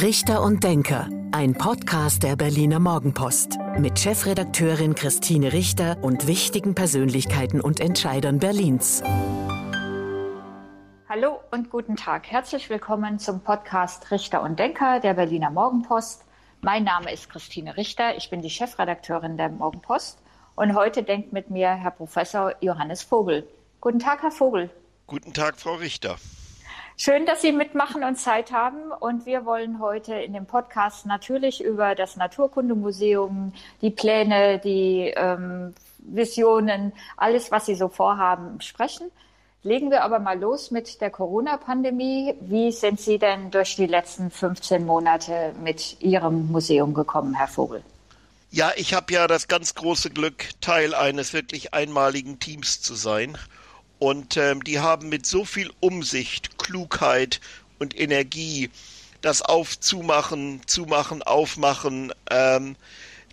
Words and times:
Richter 0.00 0.42
und 0.42 0.62
Denker, 0.62 1.08
ein 1.32 1.54
Podcast 1.54 2.22
der 2.22 2.36
Berliner 2.36 2.78
Morgenpost 2.78 3.58
mit 3.80 3.98
Chefredakteurin 3.98 4.94
Christine 4.94 5.52
Richter 5.52 5.98
und 6.02 6.28
wichtigen 6.28 6.76
Persönlichkeiten 6.76 7.60
und 7.60 7.80
Entscheidern 7.80 8.38
Berlins. 8.38 9.02
Hallo 11.08 11.40
und 11.50 11.70
guten 11.70 11.96
Tag. 11.96 12.30
Herzlich 12.30 12.70
willkommen 12.70 13.18
zum 13.18 13.40
Podcast 13.40 14.12
Richter 14.12 14.40
und 14.42 14.60
Denker 14.60 15.00
der 15.00 15.14
Berliner 15.14 15.50
Morgenpost. 15.50 16.24
Mein 16.60 16.84
Name 16.84 17.12
ist 17.12 17.28
Christine 17.28 17.76
Richter. 17.76 18.16
Ich 18.16 18.30
bin 18.30 18.40
die 18.40 18.50
Chefredakteurin 18.50 19.36
der 19.36 19.48
Morgenpost. 19.48 20.20
Und 20.54 20.76
heute 20.76 21.02
denkt 21.02 21.32
mit 21.32 21.50
mir 21.50 21.70
Herr 21.70 21.90
Professor 21.90 22.54
Johannes 22.60 23.02
Vogel. 23.02 23.48
Guten 23.80 23.98
Tag, 23.98 24.22
Herr 24.22 24.30
Vogel. 24.30 24.70
Guten 25.08 25.34
Tag, 25.34 25.58
Frau 25.58 25.74
Richter. 25.74 26.18
Schön, 27.00 27.26
dass 27.26 27.42
Sie 27.42 27.52
mitmachen 27.52 28.02
und 28.02 28.16
Zeit 28.16 28.50
haben. 28.50 28.90
Und 28.90 29.24
wir 29.24 29.44
wollen 29.44 29.78
heute 29.78 30.14
in 30.14 30.32
dem 30.32 30.46
Podcast 30.46 31.06
natürlich 31.06 31.62
über 31.62 31.94
das 31.94 32.16
Naturkundemuseum, 32.16 33.52
die 33.80 33.90
Pläne, 33.90 34.58
die 34.58 35.14
ähm, 35.14 35.74
Visionen, 35.98 36.92
alles, 37.16 37.52
was 37.52 37.66
Sie 37.66 37.76
so 37.76 37.86
vorhaben, 37.86 38.60
sprechen. 38.60 39.12
Legen 39.62 39.92
wir 39.92 40.02
aber 40.02 40.18
mal 40.18 40.40
los 40.40 40.72
mit 40.72 41.00
der 41.00 41.10
Corona-Pandemie. 41.10 42.34
Wie 42.40 42.72
sind 42.72 43.00
Sie 43.00 43.20
denn 43.20 43.52
durch 43.52 43.76
die 43.76 43.86
letzten 43.86 44.32
15 44.32 44.84
Monate 44.84 45.54
mit 45.62 46.00
Ihrem 46.00 46.50
Museum 46.50 46.94
gekommen, 46.94 47.34
Herr 47.34 47.46
Vogel? 47.46 47.84
Ja, 48.50 48.72
ich 48.74 48.92
habe 48.92 49.12
ja 49.12 49.28
das 49.28 49.46
ganz 49.46 49.76
große 49.76 50.10
Glück, 50.10 50.46
Teil 50.60 50.96
eines 50.96 51.32
wirklich 51.32 51.74
einmaligen 51.74 52.40
Teams 52.40 52.82
zu 52.82 52.96
sein. 52.96 53.38
Und 53.98 54.36
ähm, 54.36 54.62
die 54.62 54.78
haben 54.78 55.08
mit 55.08 55.26
so 55.26 55.44
viel 55.44 55.70
Umsicht, 55.80 56.58
Klugheit 56.58 57.40
und 57.78 57.98
Energie 57.98 58.70
das 59.20 59.42
Aufzumachen, 59.42 60.60
Zumachen, 60.66 61.22
Aufmachen, 61.22 62.12
ähm, 62.30 62.76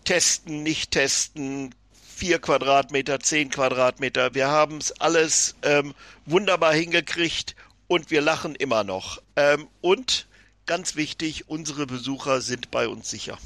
Testen, 0.03 0.63
nicht 0.63 0.91
testen, 0.91 1.73
vier 2.15 2.39
Quadratmeter, 2.39 3.19
zehn 3.19 3.49
Quadratmeter. 3.49 4.33
Wir 4.33 4.47
haben 4.47 4.77
es 4.77 4.91
alles 4.93 5.55
ähm, 5.63 5.93
wunderbar 6.25 6.73
hingekriegt 6.73 7.55
und 7.87 8.09
wir 8.09 8.21
lachen 8.21 8.55
immer 8.55 8.83
noch. 8.83 9.21
Ähm, 9.35 9.67
und 9.81 10.27
ganz 10.65 10.95
wichtig, 10.95 11.49
unsere 11.49 11.85
Besucher 11.85 12.41
sind 12.41 12.71
bei 12.71 12.87
uns 12.87 13.09
sicher. 13.09 13.37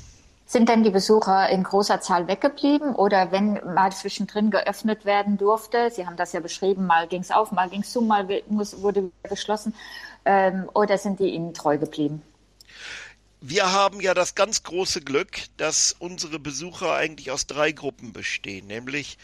Sind 0.51 0.67
denn 0.67 0.81
die 0.81 0.89
Besucher 0.89 1.47
in 1.49 1.61
großer 1.61 2.01
Zahl 2.01 2.27
weggeblieben 2.27 2.95
oder 2.95 3.31
wenn 3.31 3.61
mal 3.71 3.91
zwischendrin 3.91 4.49
geöffnet 4.49 5.05
werden 5.05 5.37
durfte, 5.37 5.91
Sie 5.91 6.07
haben 6.07 6.15
das 6.15 6.33
ja 6.33 6.39
beschrieben, 6.39 6.87
mal 6.87 7.07
ging 7.07 7.21
es 7.21 7.29
auf, 7.29 7.51
mal 7.51 7.69
ging 7.69 7.81
es 7.81 7.91
zu, 7.91 8.01
mal 8.01 8.27
wurde 8.27 9.11
geschlossen, 9.21 9.75
ähm, 10.25 10.67
oder 10.73 10.97
sind 10.97 11.19
die 11.19 11.29
Ihnen 11.35 11.53
treu 11.53 11.77
geblieben? 11.77 12.23
Wir 13.41 13.71
haben 13.71 14.01
ja 14.01 14.15
das 14.15 14.33
ganz 14.33 14.63
große 14.63 15.01
Glück, 15.01 15.37
dass 15.57 15.95
unsere 15.99 16.39
Besucher 16.39 16.95
eigentlich 16.95 17.29
aus 17.29 17.45
drei 17.45 17.71
Gruppen 17.71 18.11
bestehen, 18.11 18.65
nämlich 18.65 19.19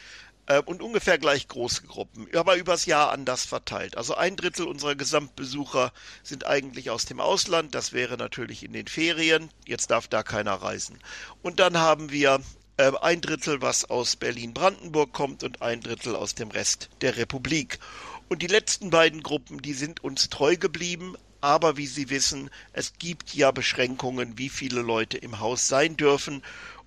und 0.66 0.82
ungefähr 0.82 1.18
gleich 1.18 1.48
große 1.48 1.84
Gruppen, 1.84 2.28
aber 2.36 2.56
übers 2.56 2.86
Jahr 2.86 3.12
anders 3.12 3.46
verteilt. 3.46 3.98
Also 3.98 4.16
ein 4.16 4.36
Drittel 4.36 4.68
unserer 4.68 4.96
Gesamtbesucher 4.96 5.92
sind 6.22 6.46
eigentlich 6.46 6.92
aus 6.92 7.06
dem 7.06 7.20
Ausland, 7.20 7.74
das 7.74 7.94
wäre 7.94 8.18
natürlich 8.18 8.64
in 8.64 8.74
den 8.74 8.88
Ferien, 8.88 9.50
jetzt 9.66 9.90
darf 9.90 10.08
da 10.08 10.22
keiner 10.22 10.54
reisen. 10.54 11.00
Und 11.42 11.60
dann 11.60 11.80
haben 11.80 12.12
wir 12.12 12.42
äh, 12.78 12.92
ein 13.02 13.22
Drittel, 13.22 13.62
was 13.62 13.90
aus 13.90 14.16
Berlin-Brandenburg 14.16 15.14
kommt 15.14 15.44
und 15.44 15.62
ein 15.62 15.82
Drittel 15.82 16.16
aus 16.16 16.36
dem 16.36 16.52
Rest 16.52 16.90
der 17.02 17.18
Republik. 17.18 17.80
Und 18.28 18.42
die 18.42 18.48
letzten 18.48 18.90
beiden 18.90 19.24
Gruppen, 19.24 19.62
die 19.62 19.74
sind 19.74 20.04
uns 20.04 20.30
treu 20.30 20.58
geblieben, 20.58 21.16
aber 21.42 21.78
wie 21.78 21.88
Sie 21.88 22.10
wissen, 22.10 22.50
es 22.74 22.94
gibt 22.98 23.34
ja 23.34 23.52
Beschränkungen, 23.52 24.38
wie 24.38 24.50
viele 24.50 24.82
Leute 24.82 25.18
im 25.18 25.40
Haus 25.40 25.68
sein 25.68 25.96
dürfen 25.96 26.44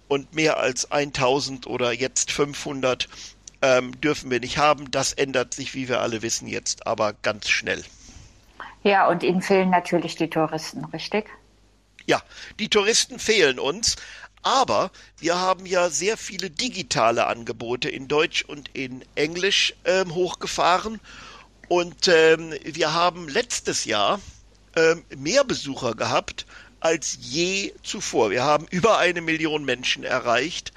und 0.08 0.34
mehr 0.34 0.58
als 0.58 0.90
1000 0.90 1.66
oder 1.66 1.92
jetzt 1.92 2.32
500 2.32 3.08
ähm, 3.62 4.00
dürfen 4.00 4.30
wir 4.30 4.40
nicht 4.40 4.58
haben. 4.58 4.90
Das 4.90 5.12
ändert 5.12 5.54
sich, 5.54 5.74
wie 5.74 5.88
wir 5.88 6.00
alle 6.00 6.22
wissen, 6.22 6.48
jetzt 6.48 6.86
aber 6.86 7.12
ganz 7.22 7.48
schnell. 7.48 7.84
Ja, 8.82 9.08
und 9.08 9.22
Ihnen 9.22 9.42
fehlen 9.42 9.70
natürlich 9.70 10.16
die 10.16 10.30
Touristen, 10.30 10.84
richtig? 10.86 11.26
Ja, 12.06 12.22
die 12.58 12.68
Touristen 12.68 13.18
fehlen 13.18 13.58
uns. 13.58 13.96
Aber 14.42 14.92
wir 15.18 15.36
haben 15.36 15.66
ja 15.66 15.90
sehr 15.90 16.16
viele 16.16 16.48
digitale 16.48 17.26
Angebote 17.26 17.88
in 17.88 18.08
Deutsch 18.08 18.44
und 18.44 18.70
in 18.72 19.04
Englisch 19.14 19.74
ähm, 19.84 20.14
hochgefahren. 20.14 21.00
Und 21.68 22.08
ähm, 22.08 22.54
wir 22.64 22.94
haben 22.94 23.28
letztes 23.28 23.84
Jahr 23.84 24.20
ähm, 24.76 25.04
mehr 25.16 25.44
Besucher 25.44 25.94
gehabt 25.94 26.46
als 26.80 27.18
je 27.20 27.74
zuvor. 27.82 28.30
Wir 28.30 28.44
haben 28.44 28.66
über 28.70 28.98
eine 28.98 29.20
Million 29.20 29.64
Menschen 29.64 30.04
erreicht. 30.04 30.72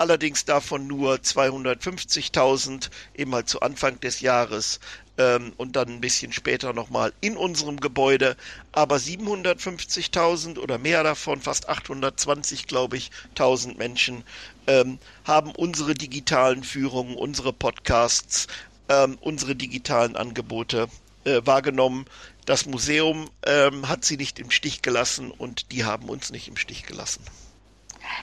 Allerdings 0.00 0.46
davon 0.46 0.86
nur 0.86 1.16
250.000 1.16 2.88
eben 3.14 3.34
halt 3.34 3.50
zu 3.50 3.60
Anfang 3.60 4.00
des 4.00 4.20
Jahres 4.20 4.80
ähm, 5.18 5.52
und 5.58 5.76
dann 5.76 5.90
ein 5.90 6.00
bisschen 6.00 6.32
später 6.32 6.72
nochmal 6.72 7.12
in 7.20 7.36
unserem 7.36 7.78
Gebäude, 7.78 8.34
aber 8.72 8.96
750.000 8.96 10.56
oder 10.58 10.78
mehr 10.78 11.02
davon, 11.02 11.42
fast 11.42 11.68
820 11.68 12.66
glaube 12.66 12.96
ich, 12.96 13.10
1000 13.32 13.76
Menschen 13.76 14.24
ähm, 14.66 14.98
haben 15.24 15.50
unsere 15.54 15.92
digitalen 15.92 16.64
Führungen, 16.64 17.14
unsere 17.14 17.52
Podcasts, 17.52 18.46
ähm, 18.88 19.18
unsere 19.20 19.54
digitalen 19.54 20.16
Angebote 20.16 20.88
äh, 21.24 21.42
wahrgenommen. 21.44 22.06
Das 22.46 22.64
Museum 22.64 23.28
ähm, 23.44 23.86
hat 23.86 24.06
sie 24.06 24.16
nicht 24.16 24.38
im 24.38 24.50
Stich 24.50 24.80
gelassen 24.80 25.30
und 25.30 25.72
die 25.72 25.84
haben 25.84 26.08
uns 26.08 26.30
nicht 26.30 26.48
im 26.48 26.56
Stich 26.56 26.84
gelassen. 26.84 27.22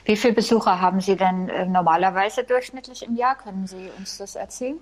Wie 0.04 0.16
viele 0.16 0.34
Besucher 0.34 0.80
haben 0.80 1.00
Sie 1.00 1.16
denn 1.16 1.48
äh, 1.48 1.66
normalerweise 1.66 2.44
durchschnittlich 2.44 3.02
im 3.02 3.16
Jahr? 3.16 3.36
Können 3.36 3.66
Sie 3.66 3.90
uns 3.98 4.18
das 4.18 4.36
erzählen? 4.36 4.78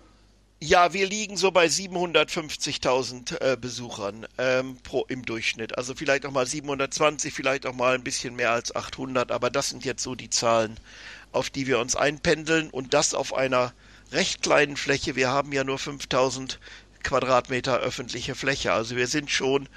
Ja, 0.58 0.94
wir 0.94 1.06
liegen 1.06 1.36
so 1.36 1.50
bei 1.50 1.66
750.000 1.66 3.40
äh, 3.42 3.56
Besuchern 3.60 4.26
ähm, 4.38 4.78
pro 4.82 5.04
im 5.04 5.22
Durchschnitt. 5.22 5.76
Also 5.76 5.94
vielleicht 5.94 6.24
auch 6.24 6.30
mal 6.30 6.46
720, 6.46 7.34
vielleicht 7.34 7.66
auch 7.66 7.74
mal 7.74 7.94
ein 7.94 8.02
bisschen 8.02 8.34
mehr 8.36 8.52
als 8.52 8.74
800. 8.74 9.32
Aber 9.32 9.50
das 9.50 9.68
sind 9.68 9.84
jetzt 9.84 10.02
so 10.02 10.14
die 10.14 10.30
Zahlen, 10.30 10.80
auf 11.32 11.50
die 11.50 11.66
wir 11.66 11.78
uns 11.78 11.94
einpendeln 11.94 12.70
und 12.70 12.94
das 12.94 13.12
auf 13.12 13.34
einer 13.34 13.74
recht 14.12 14.40
kleinen 14.42 14.78
Fläche. 14.78 15.14
Wir 15.14 15.28
haben 15.28 15.52
ja 15.52 15.62
nur 15.62 15.78
5000 15.78 16.58
Quadratmeter 17.02 17.78
öffentliche 17.78 18.34
Fläche. 18.34 18.72
Also 18.72 18.96
wir 18.96 19.08
sind 19.08 19.30
schon 19.30 19.68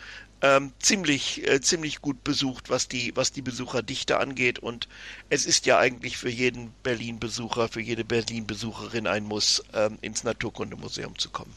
ähm, 0.41 0.71
ziemlich, 0.79 1.47
äh, 1.47 1.61
ziemlich 1.61 2.01
gut 2.01 2.23
besucht, 2.23 2.69
was 2.69 2.87
die, 2.87 3.15
was 3.15 3.31
die 3.31 3.41
Besucherdichte 3.41 4.19
angeht. 4.19 4.59
Und 4.59 4.87
es 5.29 5.45
ist 5.45 5.65
ja 5.65 5.77
eigentlich 5.77 6.17
für 6.17 6.29
jeden 6.29 6.73
Berlin-Besucher, 6.83 7.67
für 7.67 7.81
jede 7.81 8.05
Berlin-Besucherin 8.05 9.07
ein 9.07 9.25
Muss, 9.25 9.63
ähm, 9.73 9.97
ins 10.01 10.23
Naturkundemuseum 10.23 11.17
zu 11.17 11.29
kommen. 11.29 11.53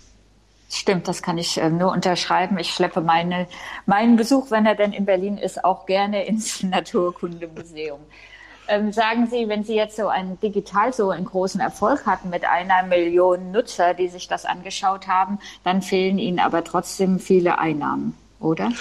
Stimmt, 0.71 1.07
das 1.07 1.23
kann 1.23 1.39
ich 1.39 1.59
äh, 1.59 1.69
nur 1.69 1.93
unterschreiben. 1.93 2.59
Ich 2.59 2.71
schleppe 2.71 3.03
meine, 3.03 3.47
meinen 3.87 4.17
Besuch, 4.17 4.51
wenn 4.51 4.67
er 4.67 4.75
denn 4.75 4.93
in 4.93 5.05
Berlin 5.05 5.37
ist, 5.37 5.65
auch 5.65 5.87
gerne 5.87 6.25
ins 6.25 6.63
Naturkundemuseum. 6.63 8.01
Ähm, 8.69 8.93
sagen 8.93 9.27
Sie, 9.27 9.49
wenn 9.49 9.65
Sie 9.65 9.75
jetzt 9.75 9.97
so 9.97 10.09
einen 10.09 10.41
digital 10.41 10.93
so 10.93 11.11
einen 11.11 11.27
großen 11.27 11.61
Erfolg 11.61 12.07
hatten 12.07 12.31
mit 12.31 12.45
einer 12.45 12.85
Million 12.85 13.51
Nutzer, 13.51 13.93
die 13.93 14.09
sich 14.09 14.29
das 14.29 14.45
angeschaut 14.45 15.09
haben, 15.09 15.41
dann 15.63 15.83
fehlen 15.83 16.19
Ihnen 16.19 16.39
aber 16.39 16.65
trotzdem 16.65 17.19
viele 17.19 17.59
Einnahmen 17.59 18.17
oder? 18.43 18.73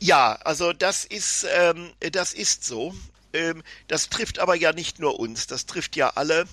Ja, 0.00 0.34
also 0.44 0.72
das 0.72 1.04
ist, 1.04 1.46
ähm, 1.52 1.92
das 2.12 2.32
ist 2.32 2.64
so. 2.64 2.94
Ähm, 3.32 3.62
das 3.88 4.08
trifft 4.08 4.38
aber 4.38 4.54
ja 4.54 4.72
nicht 4.72 5.00
nur 5.00 5.18
uns, 5.18 5.46
das 5.46 5.66
trifft 5.66 5.96
ja 5.96 6.10
alle, 6.14 6.46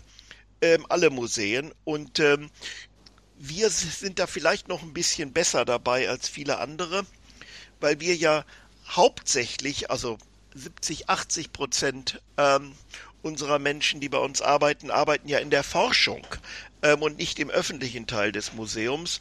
ähm, 0.62 0.86
alle 0.90 1.10
Museen. 1.10 1.74
Und 1.84 2.20
ähm, 2.20 2.50
wir 3.38 3.70
sind 3.70 4.20
da 4.20 4.28
vielleicht 4.28 4.68
noch 4.68 4.82
ein 4.82 4.94
bisschen 4.94 5.34
besser 5.34 5.66
dabei 5.66 6.10
als 6.10 6.28
viele 6.28 6.58
andere, 6.60 7.06
weil 7.80 8.00
wir 8.00 8.16
ja 8.16 8.46
hauptsächlich, 8.88 9.92
also 9.92 10.18
70, 10.54 11.10
80 11.10 11.52
Prozent 11.52 12.22
ähm, 12.38 12.74
unserer 13.22 13.60
Menschen, 13.60 14.00
die 14.00 14.10
bei 14.10 14.20
uns 14.20 14.42
arbeiten, 14.42 14.92
arbeiten 14.92 15.28
ja 15.28 15.40
in 15.40 15.50
der 15.50 15.64
Forschung 15.64 16.26
ähm, 16.82 17.02
und 17.02 17.18
nicht 17.18 17.40
im 17.40 17.50
öffentlichen 17.50 18.08
Teil 18.08 18.32
des 18.32 18.54
Museums. 18.54 19.20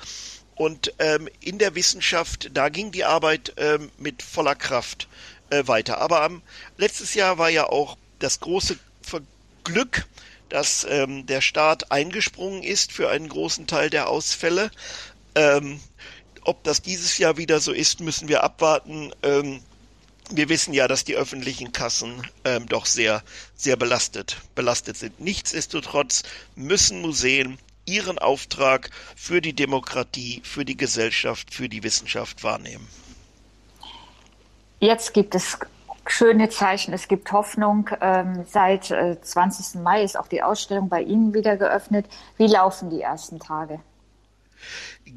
Und 0.57 0.93
ähm, 0.99 1.29
in 1.41 1.59
der 1.59 1.75
Wissenschaft, 1.75 2.51
da 2.55 2.69
ging 2.69 2.93
die 2.93 3.05
Arbeit 3.05 3.55
ähm, 3.57 3.91
mit 3.99 4.23
voller 4.23 4.55
Kraft 4.55 5.09
äh, 5.51 5.67
weiter. 5.67 5.99
Aber 5.99 6.25
ähm, 6.25 6.43
letztes 6.77 7.15
Jahr 7.15 7.39
war 7.39 7.51
ja 7.51 7.69
auch 7.69 7.97
das 8.21 8.41
große 8.41 8.79
Glück, 9.65 10.07
dass 10.49 10.87
ähm, 10.89 11.27
der 11.27 11.41
Staat 11.41 11.91
eingesprungen 11.91 12.63
ist 12.63 12.93
für 12.93 13.11
einen 13.11 13.29
großen 13.29 13.67
Teil 13.67 13.91
der 13.91 14.09
Ausfälle. 14.09 14.71
Ähm, 15.35 15.81
ob 16.45 16.63
das 16.63 16.83
dieses 16.83 17.19
Jahr 17.19 17.37
wieder 17.37 17.59
so 17.61 17.73
ist, 17.73 18.01
müssen 18.01 18.29
wir 18.29 18.45
abwarten. 18.45 19.13
Ähm, 19.23 19.61
wir 20.31 20.49
wissen 20.49 20.73
ja, 20.73 20.89
dass 20.89 21.05
die 21.05 21.17
öffentlichen 21.17 21.73
Kassen 21.73 22.23
ähm, 22.45 22.67
doch 22.69 22.87
sehr, 22.87 23.23
sehr 23.57 23.77
belastet, 23.77 24.39
belastet 24.55 24.97
sind. 24.97 25.21
Nichtsdestotrotz 25.21 26.23
müssen 26.55 27.01
Museen 27.01 27.59
ihren 27.87 28.19
Auftrag 28.19 28.91
für 29.17 29.41
die 29.41 29.53
Demokratie, 29.53 30.41
für 30.45 30.65
die 30.65 30.77
Gesellschaft, 30.77 31.53
für 31.53 31.69
die 31.69 31.83
Wissenschaft 31.83 32.43
wahrnehmen. 32.43 32.89
Jetzt 34.81 35.15
gibt 35.15 35.35
es 35.35 35.59
schöne 36.07 36.51
Zeichen, 36.51 36.93
es 36.93 37.09
gibt 37.09 37.33
Hoffnung. 37.33 37.89
Ähm, 38.01 38.45
seit 38.51 38.91
äh, 38.91 39.21
20. 39.21 39.83
Mai 39.83 40.03
ist 40.03 40.19
auch 40.19 40.29
die 40.29 40.43
Ausstellung 40.43 40.89
bei 40.89 41.03
Ihnen 41.03 41.35
wieder 41.35 41.57
geöffnet. 41.57 42.07
Wie 42.37 42.47
laufen 42.47 42.91
die 42.91 43.01
ersten 43.01 43.41
Tage? 43.41 43.81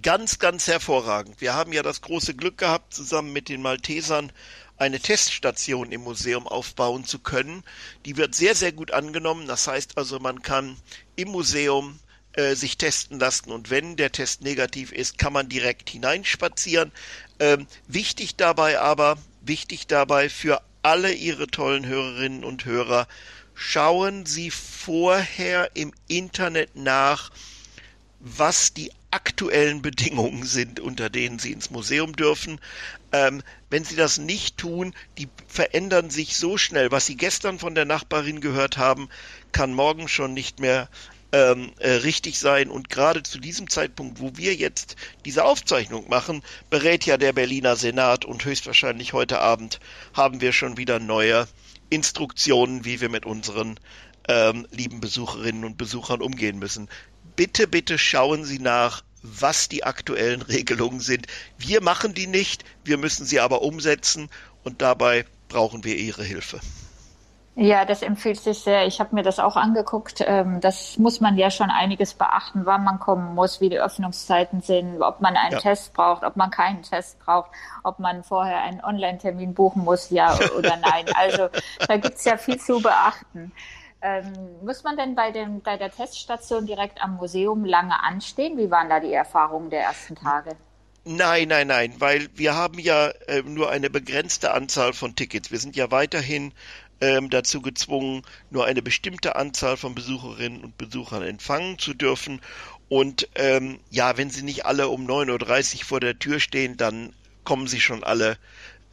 Ganz, 0.01 0.39
ganz 0.39 0.67
hervorragend. 0.67 1.39
Wir 1.39 1.53
haben 1.53 1.71
ja 1.71 1.81
das 1.81 2.01
große 2.01 2.35
Glück 2.35 2.57
gehabt, 2.57 2.93
zusammen 2.93 3.31
mit 3.31 3.49
den 3.49 3.61
Maltesern 3.61 4.31
eine 4.77 4.99
Teststation 4.99 5.91
im 5.91 6.03
Museum 6.03 6.47
aufbauen 6.47 7.03
zu 7.03 7.19
können. 7.19 7.63
Die 8.05 8.17
wird 8.17 8.35
sehr, 8.35 8.53
sehr 8.53 8.71
gut 8.71 8.91
angenommen. 8.91 9.47
Das 9.47 9.67
heißt 9.67 9.97
also, 9.97 10.19
man 10.19 10.41
kann 10.41 10.77
im 11.15 11.29
Museum 11.29 11.99
äh, 12.37 12.55
sich 12.55 12.77
testen 12.77 13.19
lassen 13.19 13.51
und 13.51 13.71
wenn 13.71 13.95
der 13.95 14.11
Test 14.11 14.43
negativ 14.43 14.91
ist, 14.91 15.17
kann 15.17 15.33
man 15.33 15.49
direkt 15.49 15.89
hineinspazieren. 15.89 16.91
Ähm, 17.39 17.65
wichtig 17.87 18.35
dabei 18.35 18.79
aber, 18.79 19.17
wichtig 19.41 19.87
dabei 19.87 20.29
für 20.29 20.61
alle 20.83 21.13
Ihre 21.13 21.47
tollen 21.47 21.87
Hörerinnen 21.87 22.43
und 22.43 22.63
Hörer, 22.65 23.07
schauen 23.55 24.27
Sie 24.27 24.51
vorher 24.51 25.71
im 25.73 25.91
Internet 26.07 26.75
nach, 26.75 27.31
was 28.19 28.71
die 28.71 28.91
aktuellen 29.09 29.81
Bedingungen 29.81 30.43
sind, 30.45 30.79
unter 30.79 31.09
denen 31.09 31.39
Sie 31.39 31.51
ins 31.51 31.71
Museum 31.71 32.15
dürfen. 32.15 32.59
Ähm, 33.13 33.41
wenn 33.71 33.83
Sie 33.83 33.95
das 33.95 34.19
nicht 34.19 34.57
tun, 34.57 34.93
die 35.17 35.27
verändern 35.47 36.11
sich 36.11 36.37
so 36.37 36.57
schnell. 36.57 36.91
Was 36.91 37.07
Sie 37.07 37.17
gestern 37.17 37.57
von 37.57 37.73
der 37.73 37.85
Nachbarin 37.85 38.41
gehört 38.41 38.77
haben, 38.77 39.09
kann 39.51 39.73
morgen 39.73 40.07
schon 40.07 40.35
nicht 40.35 40.59
mehr 40.59 40.87
ähm, 41.31 41.71
äh, 41.79 41.91
richtig 41.91 42.39
sein. 42.39 42.69
Und 42.69 42.89
gerade 42.89 43.23
zu 43.23 43.39
diesem 43.39 43.69
Zeitpunkt, 43.69 44.19
wo 44.19 44.31
wir 44.35 44.55
jetzt 44.55 44.95
diese 45.25 45.43
Aufzeichnung 45.43 46.09
machen, 46.09 46.43
berät 46.69 47.05
ja 47.05 47.17
der 47.17 47.33
Berliner 47.33 47.75
Senat 47.75 48.25
und 48.25 48.45
höchstwahrscheinlich 48.45 49.13
heute 49.13 49.39
Abend 49.39 49.79
haben 50.13 50.41
wir 50.41 50.53
schon 50.53 50.77
wieder 50.77 50.99
neue 50.99 51.47
Instruktionen, 51.89 52.85
wie 52.85 53.01
wir 53.01 53.09
mit 53.09 53.25
unseren 53.25 53.79
ähm, 54.27 54.67
lieben 54.71 54.99
Besucherinnen 54.99 55.63
und 55.63 55.77
Besuchern 55.77 56.21
umgehen 56.21 56.59
müssen. 56.59 56.89
Bitte, 57.35 57.67
bitte 57.67 57.97
schauen 57.97 58.45
Sie 58.45 58.59
nach, 58.59 59.03
was 59.21 59.69
die 59.69 59.83
aktuellen 59.83 60.41
Regelungen 60.43 60.99
sind. 60.99 61.27
Wir 61.57 61.81
machen 61.81 62.13
die 62.13 62.27
nicht, 62.27 62.63
wir 62.83 62.97
müssen 62.97 63.25
sie 63.25 63.39
aber 63.39 63.61
umsetzen 63.61 64.29
und 64.63 64.81
dabei 64.81 65.25
brauchen 65.49 65.83
wir 65.83 65.95
Ihre 65.95 66.23
Hilfe. 66.23 66.59
Ja, 67.59 67.85
das 67.85 68.03
empfiehlt 68.03 68.39
sich 68.39 68.59
sehr. 68.59 68.85
Ich 68.85 68.99
habe 68.99 69.15
mir 69.15 69.23
das 69.23 69.39
auch 69.39 69.55
angeguckt. 69.55 70.23
Ähm, 70.23 70.61
das 70.61 70.99
muss 70.99 71.21
man 71.21 71.37
ja 71.37 71.49
schon 71.49 71.71
einiges 71.71 72.13
beachten, 72.13 72.67
wann 72.67 72.83
man 72.83 72.99
kommen 72.99 73.33
muss, 73.33 73.61
wie 73.61 73.69
die 73.69 73.79
Öffnungszeiten 73.79 74.61
sind, 74.61 75.01
ob 75.01 75.21
man 75.21 75.35
einen 75.35 75.53
ja. 75.53 75.59
Test 75.59 75.91
braucht, 75.93 76.23
ob 76.23 76.35
man 76.35 76.51
keinen 76.51 76.83
Test 76.83 77.17
braucht, 77.17 77.49
ob 77.83 77.97
man 77.97 78.23
vorher 78.23 78.61
einen 78.61 78.83
Online-Termin 78.83 79.55
buchen 79.55 79.83
muss, 79.83 80.11
ja 80.11 80.37
oder 80.55 80.77
nein. 80.77 81.05
Also 81.15 81.49
da 81.87 81.97
gibt's 81.97 82.25
ja 82.25 82.37
viel 82.37 82.59
zu 82.59 82.79
beachten. 82.79 83.51
Ähm, 84.03 84.33
muss 84.63 84.83
man 84.83 84.95
denn 84.95 85.15
bei, 85.15 85.31
dem, 85.31 85.61
bei 85.61 85.77
der 85.77 85.89
Teststation 85.89 86.67
direkt 86.67 87.01
am 87.01 87.15
Museum 87.15 87.65
lange 87.65 88.03
anstehen? 88.03 88.55
Wie 88.59 88.69
waren 88.69 88.87
da 88.87 88.99
die 88.99 89.13
Erfahrungen 89.13 89.71
der 89.71 89.81
ersten 89.81 90.15
Tage? 90.15 90.55
Nein, 91.09 91.47
nein, 91.47 91.67
nein, 91.67 91.93
weil 91.99 92.27
wir 92.35 92.55
haben 92.55 92.77
ja 92.79 93.07
äh, 93.27 93.41
nur 93.41 93.69
eine 93.71 93.89
begrenzte 93.89 94.53
Anzahl 94.53 94.91
von 94.91 95.15
Tickets. 95.15 95.51
Wir 95.51 95.57
sind 95.57 95.77
ja 95.77 95.89
weiterhin 95.89 96.51
ähm, 97.01 97.29
dazu 97.29 97.61
gezwungen, 97.61 98.23
nur 98.49 98.65
eine 98.65 98.81
bestimmte 98.81 99.35
Anzahl 99.35 99.77
von 99.77 99.95
Besucherinnen 99.95 100.63
und 100.63 100.77
Besuchern 100.77 101.23
empfangen 101.23 101.77
zu 101.79 101.93
dürfen. 101.93 102.41
Und 102.89 103.27
ähm, 103.35 103.79
ja, 103.89 104.17
wenn 104.17 104.29
sie 104.29 104.43
nicht 104.43 104.65
alle 104.65 104.87
um 104.89 105.07
9.30 105.07 105.79
Uhr 105.79 105.85
vor 105.85 105.99
der 105.99 106.19
Tür 106.19 106.39
stehen, 106.39 106.77
dann 106.77 107.13
kommen 107.43 107.67
sie 107.67 107.79
schon 107.79 108.03
alle 108.03 108.37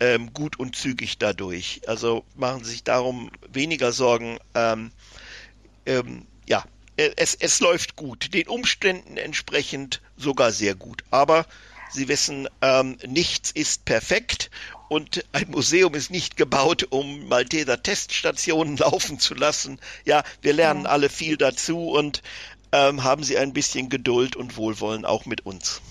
ähm, 0.00 0.32
gut 0.32 0.58
und 0.58 0.76
zügig 0.76 1.18
dadurch. 1.18 1.80
Also 1.86 2.24
machen 2.36 2.64
Sie 2.64 2.72
sich 2.72 2.84
darum 2.84 3.30
weniger 3.52 3.92
Sorgen. 3.92 4.38
Ähm, 4.54 4.90
ähm, 5.86 6.26
ja, 6.46 6.64
äh, 6.96 7.10
es, 7.16 7.34
es 7.34 7.60
läuft 7.60 7.96
gut, 7.96 8.34
den 8.34 8.48
Umständen 8.48 9.16
entsprechend 9.16 10.02
sogar 10.16 10.52
sehr 10.52 10.74
gut. 10.74 11.04
Aber 11.10 11.46
Sie 11.90 12.08
wissen, 12.08 12.48
ähm, 12.60 12.98
nichts 13.06 13.50
ist 13.52 13.84
perfekt 13.84 14.50
und 14.94 15.24
ein 15.32 15.50
Museum 15.50 15.92
ist 15.94 16.12
nicht 16.12 16.36
gebaut, 16.36 16.86
um 16.90 17.26
Malteser 17.26 17.82
Teststationen 17.82 18.76
laufen 18.78 19.18
zu 19.18 19.34
lassen. 19.34 19.80
Ja, 20.04 20.22
wir 20.40 20.52
lernen 20.52 20.84
ja. 20.84 20.90
alle 20.90 21.08
viel 21.08 21.36
dazu 21.36 21.88
und 21.90 22.22
ähm, 22.70 23.02
haben 23.02 23.24
Sie 23.24 23.36
ein 23.36 23.52
bisschen 23.52 23.88
Geduld 23.88 24.36
und 24.36 24.56
Wohlwollen 24.56 25.04
auch 25.04 25.26
mit 25.26 25.44
uns. 25.44 25.82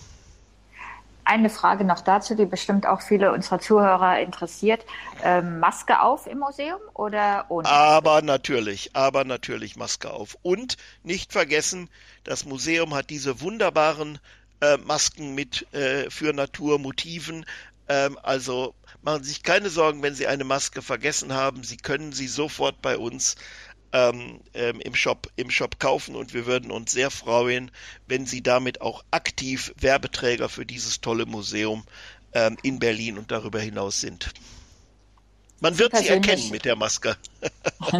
Eine 1.25 1.49
Frage 1.49 1.83
noch 1.83 1.99
dazu, 1.99 2.33
die 2.33 2.45
bestimmt 2.45 2.85
auch 2.85 3.01
viele 3.01 3.33
unserer 3.33 3.59
Zuhörer 3.59 4.19
interessiert. 4.21 4.85
Ähm, 5.21 5.59
Maske 5.59 6.01
auf 6.01 6.25
im 6.25 6.39
Museum 6.39 6.79
oder 6.93 7.45
ohne? 7.49 7.67
Aber 7.67 8.21
natürlich, 8.21 8.91
aber 8.93 9.25
natürlich 9.25 9.75
Maske 9.75 10.11
auf. 10.11 10.37
Und 10.43 10.77
nicht 11.03 11.33
vergessen, 11.33 11.89
das 12.23 12.45
Museum 12.45 12.93
hat 12.93 13.09
diese 13.09 13.41
wunderbaren 13.41 14.19
äh, 14.63 14.77
Masken 14.77 15.35
mit 15.35 15.73
äh, 15.73 16.09
für 16.09 16.33
Naturmotiven. 16.33 17.45
Ähm, 17.87 18.17
also 18.21 18.75
machen 19.01 19.23
Sie 19.23 19.29
sich 19.29 19.43
keine 19.43 19.69
Sorgen, 19.69 20.01
wenn 20.01 20.15
Sie 20.15 20.27
eine 20.27 20.43
Maske 20.43 20.81
vergessen 20.81 21.33
haben. 21.33 21.63
Sie 21.63 21.77
können 21.77 22.13
sie 22.13 22.27
sofort 22.27 22.81
bei 22.81 22.97
uns 22.97 23.35
ähm, 23.91 24.41
ähm, 24.53 24.79
im, 24.81 24.95
Shop, 24.95 25.27
im 25.35 25.49
Shop 25.49 25.79
kaufen 25.79 26.15
und 26.15 26.33
wir 26.33 26.45
würden 26.45 26.71
uns 26.71 26.91
sehr 26.91 27.11
freuen, 27.11 27.71
wenn 28.07 28.25
Sie 28.25 28.41
damit 28.41 28.81
auch 28.81 29.03
aktiv 29.11 29.73
Werbeträger 29.77 30.49
für 30.49 30.65
dieses 30.65 31.01
tolle 31.01 31.25
Museum 31.25 31.83
ähm, 32.33 32.57
in 32.63 32.79
Berlin 32.79 33.17
und 33.17 33.31
darüber 33.31 33.59
hinaus 33.59 34.01
sind. 34.01 34.33
Man 35.63 35.79
wird 35.79 35.95
sie 35.95 36.09
erkennen 36.09 36.49
mit 36.51 36.65
der 36.65 36.75
Maske. 36.75 37.15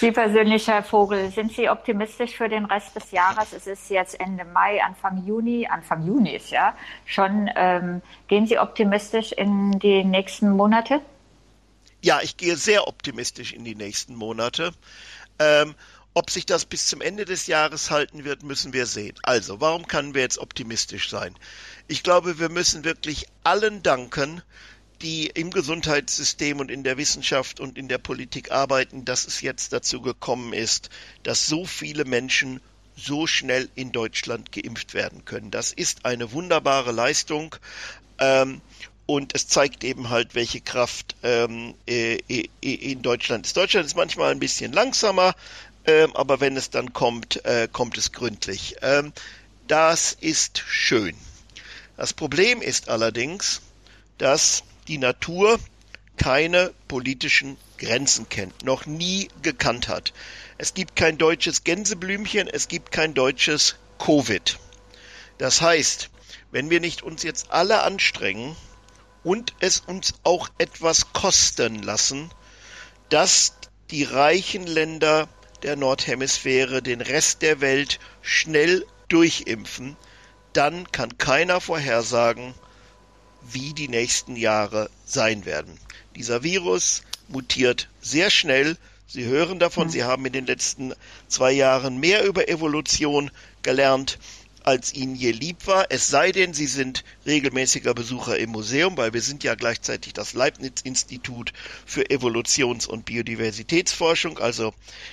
Sie 0.00 0.10
persönlich, 0.10 0.66
Herr 0.66 0.82
Vogel, 0.82 1.30
sind 1.30 1.52
Sie 1.52 1.68
optimistisch 1.68 2.32
für 2.32 2.48
den 2.48 2.64
Rest 2.64 2.96
des 2.96 3.12
Jahres? 3.12 3.52
Es 3.52 3.68
ist 3.68 3.90
jetzt 3.90 4.18
Ende 4.18 4.44
Mai, 4.44 4.82
Anfang 4.82 5.24
Juni, 5.24 5.68
Anfang 5.70 6.04
Juni 6.04 6.34
ist 6.34 6.50
ja 6.50 6.76
schon. 7.06 7.48
Ähm, 7.54 8.02
gehen 8.26 8.48
Sie 8.48 8.58
optimistisch 8.58 9.30
in 9.30 9.78
die 9.78 10.02
nächsten 10.02 10.50
Monate? 10.50 11.00
Ja, 12.00 12.20
ich 12.22 12.36
gehe 12.36 12.56
sehr 12.56 12.88
optimistisch 12.88 13.52
in 13.52 13.64
die 13.64 13.76
nächsten 13.76 14.16
Monate. 14.16 14.72
Ähm, 15.38 15.76
ob 16.14 16.28
sich 16.30 16.44
das 16.44 16.64
bis 16.64 16.88
zum 16.88 17.00
Ende 17.00 17.24
des 17.24 17.46
Jahres 17.46 17.92
halten 17.92 18.24
wird, 18.24 18.42
müssen 18.42 18.72
wir 18.72 18.86
sehen. 18.86 19.14
Also, 19.22 19.60
warum 19.60 19.86
können 19.86 20.14
wir 20.14 20.22
jetzt 20.22 20.38
optimistisch 20.38 21.08
sein? 21.08 21.36
Ich 21.86 22.02
glaube, 22.02 22.40
wir 22.40 22.48
müssen 22.48 22.84
wirklich 22.84 23.26
allen 23.44 23.84
danken, 23.84 24.42
die 25.02 25.26
im 25.26 25.50
Gesundheitssystem 25.50 26.60
und 26.60 26.70
in 26.70 26.84
der 26.84 26.96
Wissenschaft 26.96 27.60
und 27.60 27.76
in 27.76 27.88
der 27.88 27.98
Politik 27.98 28.52
arbeiten, 28.52 29.04
dass 29.04 29.26
es 29.26 29.40
jetzt 29.40 29.72
dazu 29.72 30.00
gekommen 30.00 30.52
ist, 30.52 30.90
dass 31.24 31.46
so 31.46 31.64
viele 31.66 32.04
Menschen 32.04 32.60
so 32.96 33.26
schnell 33.26 33.68
in 33.74 33.92
Deutschland 33.92 34.52
geimpft 34.52 34.94
werden 34.94 35.24
können. 35.24 35.50
Das 35.50 35.72
ist 35.72 36.04
eine 36.04 36.32
wunderbare 36.32 36.92
Leistung. 36.92 37.56
Ähm, 38.18 38.60
und 39.06 39.34
es 39.34 39.48
zeigt 39.48 39.82
eben 39.82 40.10
halt, 40.10 40.34
welche 40.34 40.60
Kraft 40.60 41.16
ähm, 41.22 41.74
äh, 41.86 42.18
äh, 42.28 42.48
in 42.60 43.02
Deutschland 43.02 43.46
ist. 43.46 43.56
Deutschland 43.56 43.86
ist 43.86 43.96
manchmal 43.96 44.30
ein 44.30 44.38
bisschen 44.38 44.72
langsamer, 44.72 45.34
ähm, 45.86 46.14
aber 46.14 46.40
wenn 46.40 46.56
es 46.56 46.70
dann 46.70 46.92
kommt, 46.92 47.44
äh, 47.44 47.68
kommt 47.70 47.98
es 47.98 48.12
gründlich. 48.12 48.76
Ähm, 48.82 49.12
das 49.66 50.16
ist 50.20 50.62
schön. 50.66 51.16
Das 51.96 52.12
Problem 52.12 52.62
ist 52.62 52.88
allerdings, 52.88 53.60
dass 54.18 54.62
die 54.88 54.98
Natur 54.98 55.58
keine 56.16 56.72
politischen 56.88 57.56
Grenzen 57.78 58.28
kennt, 58.28 58.64
noch 58.64 58.86
nie 58.86 59.28
gekannt 59.42 59.88
hat. 59.88 60.12
Es 60.58 60.74
gibt 60.74 60.94
kein 60.94 61.18
deutsches 61.18 61.64
Gänseblümchen, 61.64 62.48
es 62.48 62.68
gibt 62.68 62.92
kein 62.92 63.14
deutsches 63.14 63.76
Covid. 63.98 64.58
Das 65.38 65.60
heißt, 65.60 66.10
wenn 66.52 66.70
wir 66.70 66.80
nicht 66.80 67.02
uns 67.02 67.22
jetzt 67.22 67.50
alle 67.50 67.82
anstrengen 67.82 68.54
und 69.24 69.54
es 69.60 69.80
uns 69.80 70.14
auch 70.22 70.48
etwas 70.58 71.12
kosten 71.12 71.82
lassen, 71.82 72.30
dass 73.08 73.54
die 73.90 74.04
reichen 74.04 74.66
Länder 74.66 75.28
der 75.62 75.76
Nordhemisphäre 75.76 76.82
den 76.82 77.00
Rest 77.00 77.42
der 77.42 77.60
Welt 77.60 77.98
schnell 78.20 78.86
durchimpfen, 79.08 79.96
dann 80.52 80.90
kann 80.92 81.18
keiner 81.18 81.60
vorhersagen, 81.60 82.54
wie 83.50 83.72
die 83.72 83.88
nächsten 83.88 84.36
Jahre 84.36 84.90
sein 85.04 85.44
werden. 85.44 85.78
Dieser 86.16 86.42
Virus 86.42 87.02
mutiert 87.28 87.88
sehr 88.00 88.30
schnell. 88.30 88.76
Sie 89.06 89.24
hören 89.24 89.58
davon, 89.58 89.90
Sie 89.90 90.04
haben 90.04 90.24
in 90.26 90.32
den 90.32 90.46
letzten 90.46 90.94
zwei 91.28 91.52
Jahren 91.52 91.98
mehr 91.98 92.24
über 92.24 92.48
Evolution 92.48 93.30
gelernt 93.62 94.18
als 94.64 94.94
ihnen 94.94 95.16
je 95.16 95.32
lieb 95.32 95.66
war, 95.66 95.86
es 95.90 96.08
sei 96.08 96.30
denn, 96.30 96.54
sie 96.54 96.66
sind 96.66 97.04
regelmäßiger 97.26 97.94
Besucher 97.94 98.38
im 98.38 98.50
Museum, 98.50 98.96
weil 98.96 99.12
wir 99.12 99.20
sind 99.20 99.42
ja 99.44 99.54
gleichzeitig 99.54 100.12
das 100.12 100.34
Leibniz-Institut 100.34 101.52
für 101.84 102.10
Evolutions- 102.10 102.86
und 102.86 103.04
Biodiversitätsforschung. 103.04 104.38
Also 104.38 104.72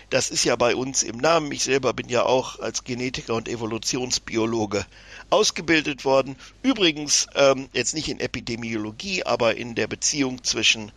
das 0.10 0.30
ist 0.30 0.44
ja 0.44 0.56
bei 0.56 0.76
uns 0.76 1.04
im 1.04 1.18
Namen. 1.18 1.52
Ich 1.52 1.64
selber 1.64 1.94
bin 1.94 2.10
ja 2.10 2.24
auch 2.24 2.60
als 2.60 2.84
Genetiker 2.84 3.34
und 3.34 3.50
Evolutionsbiologe 3.50 4.86
ausgebildet 5.30 6.06
worden. 6.06 6.36
Übrigens 6.62 7.28
ähm, 7.36 7.70
jetzt 7.74 7.94
nicht 7.94 8.10
in 8.10 8.20
Epidemiologie, 8.20 9.24
aber 9.24 9.56
in 9.56 9.76
der 9.76 9.88
Beziehung 9.88 10.44
zwischen 10.44 10.92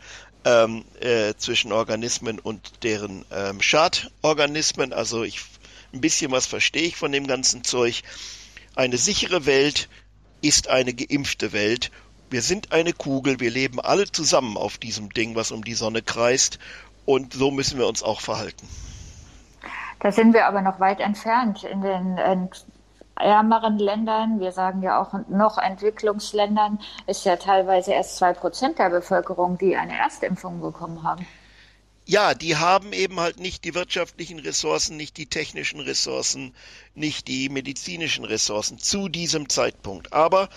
ähm, 0.44 0.84
äh, 1.00 1.34
zwischen 1.36 1.72
Organismen 1.72 2.38
und 2.38 2.82
deren 2.82 3.24
ähm, 3.30 3.62
Schadorganismen. 3.62 4.92
Also 4.92 5.22
ich 5.22 5.40
ein 5.92 6.00
bisschen 6.00 6.32
was 6.32 6.46
verstehe 6.46 6.82
ich 6.82 6.96
von 6.96 7.12
dem 7.12 7.26
ganzen 7.26 7.64
Zeug. 7.64 8.02
Eine 8.74 8.96
sichere 8.96 9.46
Welt 9.46 9.88
ist 10.40 10.68
eine 10.68 10.94
geimpfte 10.94 11.52
Welt. 11.52 11.90
Wir 12.30 12.42
sind 12.42 12.72
eine 12.72 12.92
Kugel, 12.92 13.40
wir 13.40 13.50
leben 13.50 13.78
alle 13.78 14.10
zusammen 14.10 14.56
auf 14.56 14.78
diesem 14.78 15.10
Ding, 15.10 15.36
was 15.36 15.52
um 15.52 15.62
die 15.62 15.74
Sonne 15.74 16.02
kreist. 16.02 16.58
Und 17.04 17.34
so 17.34 17.50
müssen 17.50 17.78
wir 17.78 17.86
uns 17.86 18.02
auch 18.02 18.20
verhalten. 18.20 18.66
Da 20.00 20.10
sind 20.10 20.32
wir 20.32 20.46
aber 20.46 20.62
noch 20.62 20.80
weit 20.80 21.00
entfernt. 21.00 21.62
In 21.64 21.82
den 21.82 22.18
ärmeren 23.22 23.78
Ländern, 23.78 24.40
wir 24.40 24.52
sagen 24.52 24.82
ja 24.82 25.00
auch 25.00 25.12
noch 25.28 25.58
Entwicklungsländern, 25.58 26.78
ist 27.06 27.24
ja 27.24 27.36
teilweise 27.36 27.92
erst 27.92 28.16
zwei 28.16 28.32
Prozent 28.32 28.78
der 28.78 28.90
Bevölkerung, 28.90 29.56
die 29.58 29.76
eine 29.76 29.96
Erstimpfung 29.96 30.60
bekommen 30.60 31.02
haben. 31.02 31.26
Ja, 32.04 32.34
die 32.34 32.56
haben 32.56 32.92
eben 32.92 33.20
halt 33.20 33.38
nicht 33.38 33.64
die 33.64 33.76
wirtschaftlichen 33.76 34.40
Ressourcen, 34.40 34.96
nicht 34.96 35.16
die 35.16 35.26
technischen 35.26 35.78
Ressourcen, 35.78 36.52
nicht 36.96 37.28
die 37.28 37.48
medizinischen 37.48 38.24
Ressourcen 38.24 38.78
zu 38.78 39.08
diesem 39.08 39.48
Zeitpunkt. 39.48 40.12
Aber 40.12 40.48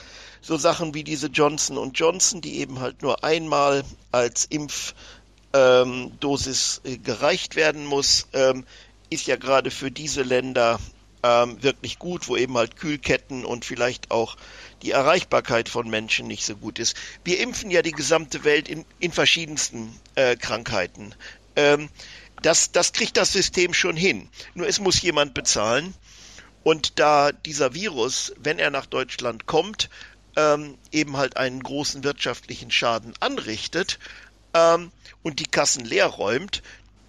so 0.42 0.58
Sachen 0.58 0.96
wie 0.96 1.04
diese 1.04 1.28
Johnson 1.28 1.92
Johnson, 1.94 2.42
die 2.42 2.58
eben 2.60 2.80
halt 2.80 3.04
nur 3.04 3.24
einmal 3.24 3.84
als 4.12 4.46
Impfdosis 5.54 6.82
ähm, 6.84 7.04
gereicht 7.04 7.56
werden 7.56 7.86
muss, 7.86 8.28
ähm, 8.34 8.66
ist 9.12 9.28
ja 9.28 9.36
gerade 9.36 9.70
für 9.70 9.92
diese 9.92 10.24
Länder 10.24 10.80
ähm, 11.26 11.64
wirklich 11.64 11.98
gut, 11.98 12.28
wo 12.28 12.38
eben 12.38 12.56
halt 12.56 12.76
Kühlketten 12.76 13.46
und 13.46 13.66
vielleicht 13.66 14.12
auch 14.12 14.38
die 14.84 14.92
Erreichbarkeit 14.92 15.70
von 15.70 15.90
Menschen 15.90 16.28
nicht 16.28 16.46
so 16.46 16.56
gut 16.56 16.78
ist. 16.78 16.96
Wir 17.24 17.40
impfen 17.40 17.72
ja 17.72 17.82
die 17.82 17.94
gesamte 17.94 18.44
Welt 18.44 18.70
in, 18.70 18.86
in 19.00 19.12
verschiedensten 19.12 19.92
äh, 20.14 20.36
Krankheiten. 20.36 21.16
Ähm, 21.56 21.90
das, 22.44 22.72
das 22.72 22.94
kriegt 22.94 23.18
das 23.18 23.34
System 23.34 23.74
schon 23.74 23.98
hin. 23.98 24.30
Nur 24.54 24.68
es 24.68 24.80
muss 24.80 25.02
jemand 25.02 25.34
bezahlen. 25.34 25.96
Und 26.64 27.00
da 27.00 27.32
dieser 27.32 27.74
Virus, 27.74 28.34
wenn 28.38 28.60
er 28.60 28.70
nach 28.70 28.86
Deutschland 28.86 29.48
kommt, 29.48 29.90
ähm, 30.36 30.78
eben 30.92 31.18
halt 31.18 31.38
einen 31.38 31.64
großen 31.64 32.04
wirtschaftlichen 32.04 32.70
Schaden 32.70 33.14
anrichtet 33.20 33.98
ähm, 34.54 34.92
und 35.24 35.40
die 35.40 35.48
Kassen 35.48 35.86
leer 35.86 36.08
räumt, 36.08 36.62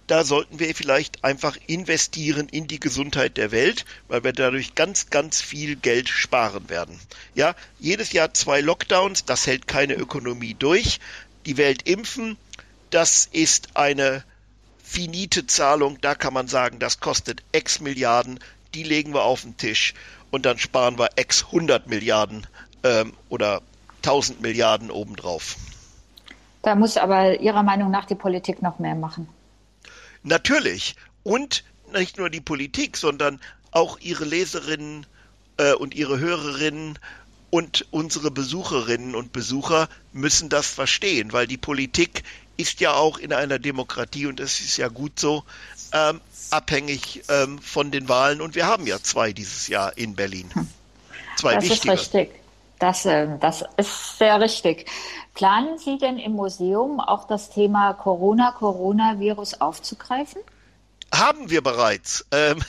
da 0.07 0.23
sollten 0.23 0.59
wir 0.59 0.73
vielleicht 0.73 1.23
einfach 1.25 1.57
investieren 1.67 2.47
in 2.49 2.67
die 2.67 2.79
Gesundheit 2.79 3.35
der 3.35 3.51
Welt, 3.51 3.85
weil 4.07 4.23
wir 4.23 4.31
dadurch 4.31 4.73
ganz, 4.73 5.09
ganz 5.09 5.41
viel 5.41 5.75
Geld 5.75 6.07
sparen 6.07 6.69
werden. 6.69 6.97
Ja, 7.35 7.55
jedes 7.79 8.13
Jahr 8.13 8.33
zwei 8.33 8.61
Lockdowns, 8.61 9.25
das 9.25 9.45
hält 9.45 9.67
keine 9.67 9.95
Ökonomie 9.95 10.53
durch. 10.53 10.99
Die 11.45 11.57
Welt 11.57 11.87
impfen, 11.87 12.37
das 12.89 13.27
ist 13.31 13.75
eine 13.75 14.23
finite 14.81 15.45
Zahlung, 15.45 15.99
da 15.99 16.15
kann 16.15 16.33
man 16.33 16.47
sagen, 16.47 16.79
das 16.79 17.01
kostet 17.01 17.43
x 17.51 17.81
Milliarden, 17.81 18.39
die 18.73 18.83
legen 18.83 19.13
wir 19.13 19.23
auf 19.23 19.41
den 19.41 19.57
Tisch 19.57 19.93
und 20.31 20.45
dann 20.45 20.57
sparen 20.57 20.97
wir 20.97 21.09
x 21.17 21.45
100 21.45 21.87
Milliarden 21.87 22.47
ähm, 22.83 23.13
oder 23.27 23.61
1000 23.97 24.41
Milliarden 24.41 24.89
obendrauf. 24.89 25.57
Da 26.61 26.75
muss 26.75 26.95
aber 26.95 27.39
Ihrer 27.41 27.63
Meinung 27.63 27.91
nach 27.91 28.05
die 28.05 28.15
Politik 28.15 28.61
noch 28.61 28.79
mehr 28.79 28.95
machen. 28.95 29.27
Natürlich. 30.27 30.95
Und 31.23 31.63
nicht 31.93 32.17
nur 32.17 32.29
die 32.29 32.41
Politik, 32.41 32.97
sondern 32.97 33.39
auch 33.71 33.97
ihre 33.99 34.25
Leserinnen 34.25 35.05
äh, 35.57 35.73
und 35.73 35.95
ihre 35.95 36.19
Hörerinnen 36.19 36.99
und 37.49 37.85
unsere 37.91 38.29
Besucherinnen 38.29 39.15
und 39.15 39.31
Besucher 39.31 39.87
müssen 40.11 40.49
das 40.49 40.67
verstehen, 40.67 41.31
weil 41.31 41.47
die 41.47 41.57
Politik 41.57 42.23
ist 42.57 42.81
ja 42.81 42.93
auch 42.93 43.19
in 43.19 43.31
einer 43.31 43.57
Demokratie 43.57 44.25
und 44.25 44.41
es 44.41 44.59
ist 44.59 44.75
ja 44.75 44.89
gut 44.89 45.17
so 45.17 45.45
ähm, 45.93 46.19
abhängig 46.49 47.23
ähm, 47.29 47.59
von 47.59 47.91
den 47.91 48.09
Wahlen 48.09 48.41
und 48.41 48.55
wir 48.55 48.65
haben 48.65 48.85
ja 48.85 49.01
zwei 49.01 49.31
dieses 49.31 49.67
Jahr 49.69 49.97
in 49.97 50.15
Berlin. 50.15 50.49
Hm. 50.53 50.67
Zwei 51.37 51.55
das 51.55 51.63
wichtige. 51.69 51.93
ist 51.93 52.13
richtig. 52.13 52.46
Das, 52.79 53.05
äh, 53.05 53.27
das 53.39 53.63
ist 53.77 54.17
sehr 54.17 54.39
richtig. 54.39 54.89
Planen 55.33 55.77
Sie 55.77 55.97
denn 55.97 56.17
im 56.17 56.33
Museum 56.33 56.99
auch 56.99 57.25
das 57.27 57.49
Thema 57.49 57.93
Corona, 57.93 58.51
Coronavirus 58.51 59.61
aufzugreifen? 59.61 60.41
Haben 61.13 61.49
wir 61.49 61.61
bereits. 61.61 62.25
Ähm, 62.31 62.59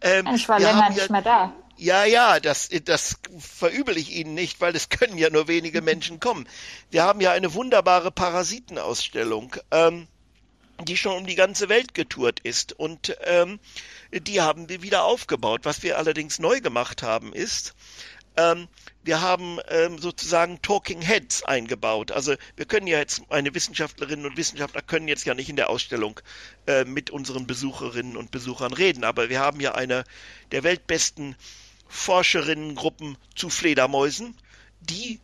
ähm, 0.00 0.34
ich 0.34 0.48
war 0.48 0.58
länger 0.58 0.88
nicht 0.90 1.02
ja, 1.02 1.12
mehr 1.12 1.22
da. 1.22 1.52
Ja, 1.76 2.04
ja, 2.04 2.40
das, 2.40 2.70
das 2.84 3.16
verübel 3.38 3.98
ich 3.98 4.14
Ihnen 4.14 4.34
nicht, 4.34 4.60
weil 4.60 4.74
es 4.74 4.88
können 4.90 5.18
ja 5.18 5.30
nur 5.30 5.46
wenige 5.46 5.82
Menschen 5.82 6.20
kommen. 6.20 6.48
Wir 6.90 7.02
haben 7.02 7.20
ja 7.20 7.32
eine 7.32 7.54
wunderbare 7.54 8.10
Parasitenausstellung, 8.10 9.56
ähm, 9.70 10.08
die 10.84 10.96
schon 10.96 11.16
um 11.16 11.26
die 11.26 11.34
ganze 11.34 11.68
Welt 11.68 11.94
getourt 11.94 12.40
ist. 12.40 12.72
Und 12.72 13.16
ähm, 13.24 13.60
die 14.10 14.40
haben 14.40 14.68
wir 14.68 14.82
wieder 14.82 15.04
aufgebaut. 15.04 15.60
Was 15.64 15.82
wir 15.82 15.98
allerdings 15.98 16.38
neu 16.38 16.60
gemacht 16.60 17.02
haben, 17.02 17.32
ist, 17.32 17.74
ähm, 18.36 18.68
wir 19.06 19.20
haben 19.20 19.60
ähm, 19.68 19.98
sozusagen 19.98 20.60
Talking 20.62 21.00
Heads 21.00 21.44
eingebaut. 21.44 22.10
Also 22.10 22.34
wir 22.56 22.66
können 22.66 22.88
ja 22.88 22.98
jetzt, 22.98 23.22
eine 23.30 23.54
Wissenschaftlerinnen 23.54 24.26
und 24.26 24.36
Wissenschaftler 24.36 24.82
können 24.82 25.06
jetzt 25.06 25.24
ja 25.24 25.34
nicht 25.34 25.48
in 25.48 25.54
der 25.54 25.70
Ausstellung 25.70 26.20
äh, 26.66 26.84
mit 26.84 27.10
unseren 27.10 27.46
Besucherinnen 27.46 28.16
und 28.16 28.32
Besuchern 28.32 28.72
reden, 28.72 29.04
aber 29.04 29.28
wir 29.28 29.38
haben 29.38 29.60
ja 29.60 29.76
eine 29.76 30.02
der 30.50 30.64
weltbesten 30.64 31.36
Forscherinnengruppen 31.86 33.16
zu 33.36 33.48
Fledermäusen, 33.48 34.36
die 34.80 35.20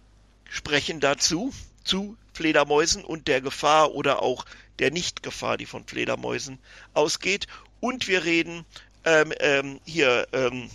sprechen 0.49 1.01
dazu, 1.01 1.53
zu 1.83 2.17
Fledermäusen 2.35 3.05
und 3.05 3.27
der 3.27 3.41
Gefahr 3.41 3.93
oder 3.97 4.23
auch 4.23 4.47
der 4.79 4.93
Nichtgefahr, 4.93 5.57
die 5.57 5.67
von 5.67 5.85
Fledermäusen 5.85 6.61
ausgeht. 6.95 7.49
Und 7.81 8.07
wir 8.07 8.25
reden 8.25 8.65
ähm, 9.05 9.33
ähm, 9.41 9.81
hier 9.85 10.29
ähm, 10.33 10.71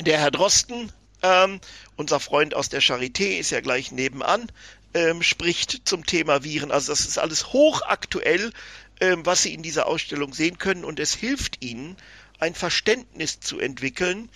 der 0.00 0.18
Herr 0.18 0.30
Drosten, 0.30 0.92
ähm, 1.22 1.60
unser 1.96 2.20
Freund 2.20 2.54
aus 2.54 2.68
der 2.68 2.82
Charité 2.82 3.38
ist 3.38 3.50
ja 3.50 3.60
gleich 3.60 3.92
nebenan, 3.92 4.50
ähm, 4.94 5.22
spricht 5.22 5.82
zum 5.84 6.04
Thema 6.06 6.44
Viren. 6.44 6.70
Also 6.70 6.92
das 6.92 7.00
ist 7.00 7.18
alles 7.18 7.52
hochaktuell, 7.52 8.52
ähm, 9.00 9.24
was 9.24 9.42
Sie 9.42 9.54
in 9.54 9.62
dieser 9.62 9.86
Ausstellung 9.86 10.34
sehen 10.34 10.58
können 10.58 10.84
und 10.84 11.00
es 11.00 11.14
hilft 11.14 11.64
Ihnen, 11.64 11.96
ein 12.38 12.54
Verständnis 12.54 13.40
zu 13.40 13.60
entwickeln, 13.60 14.30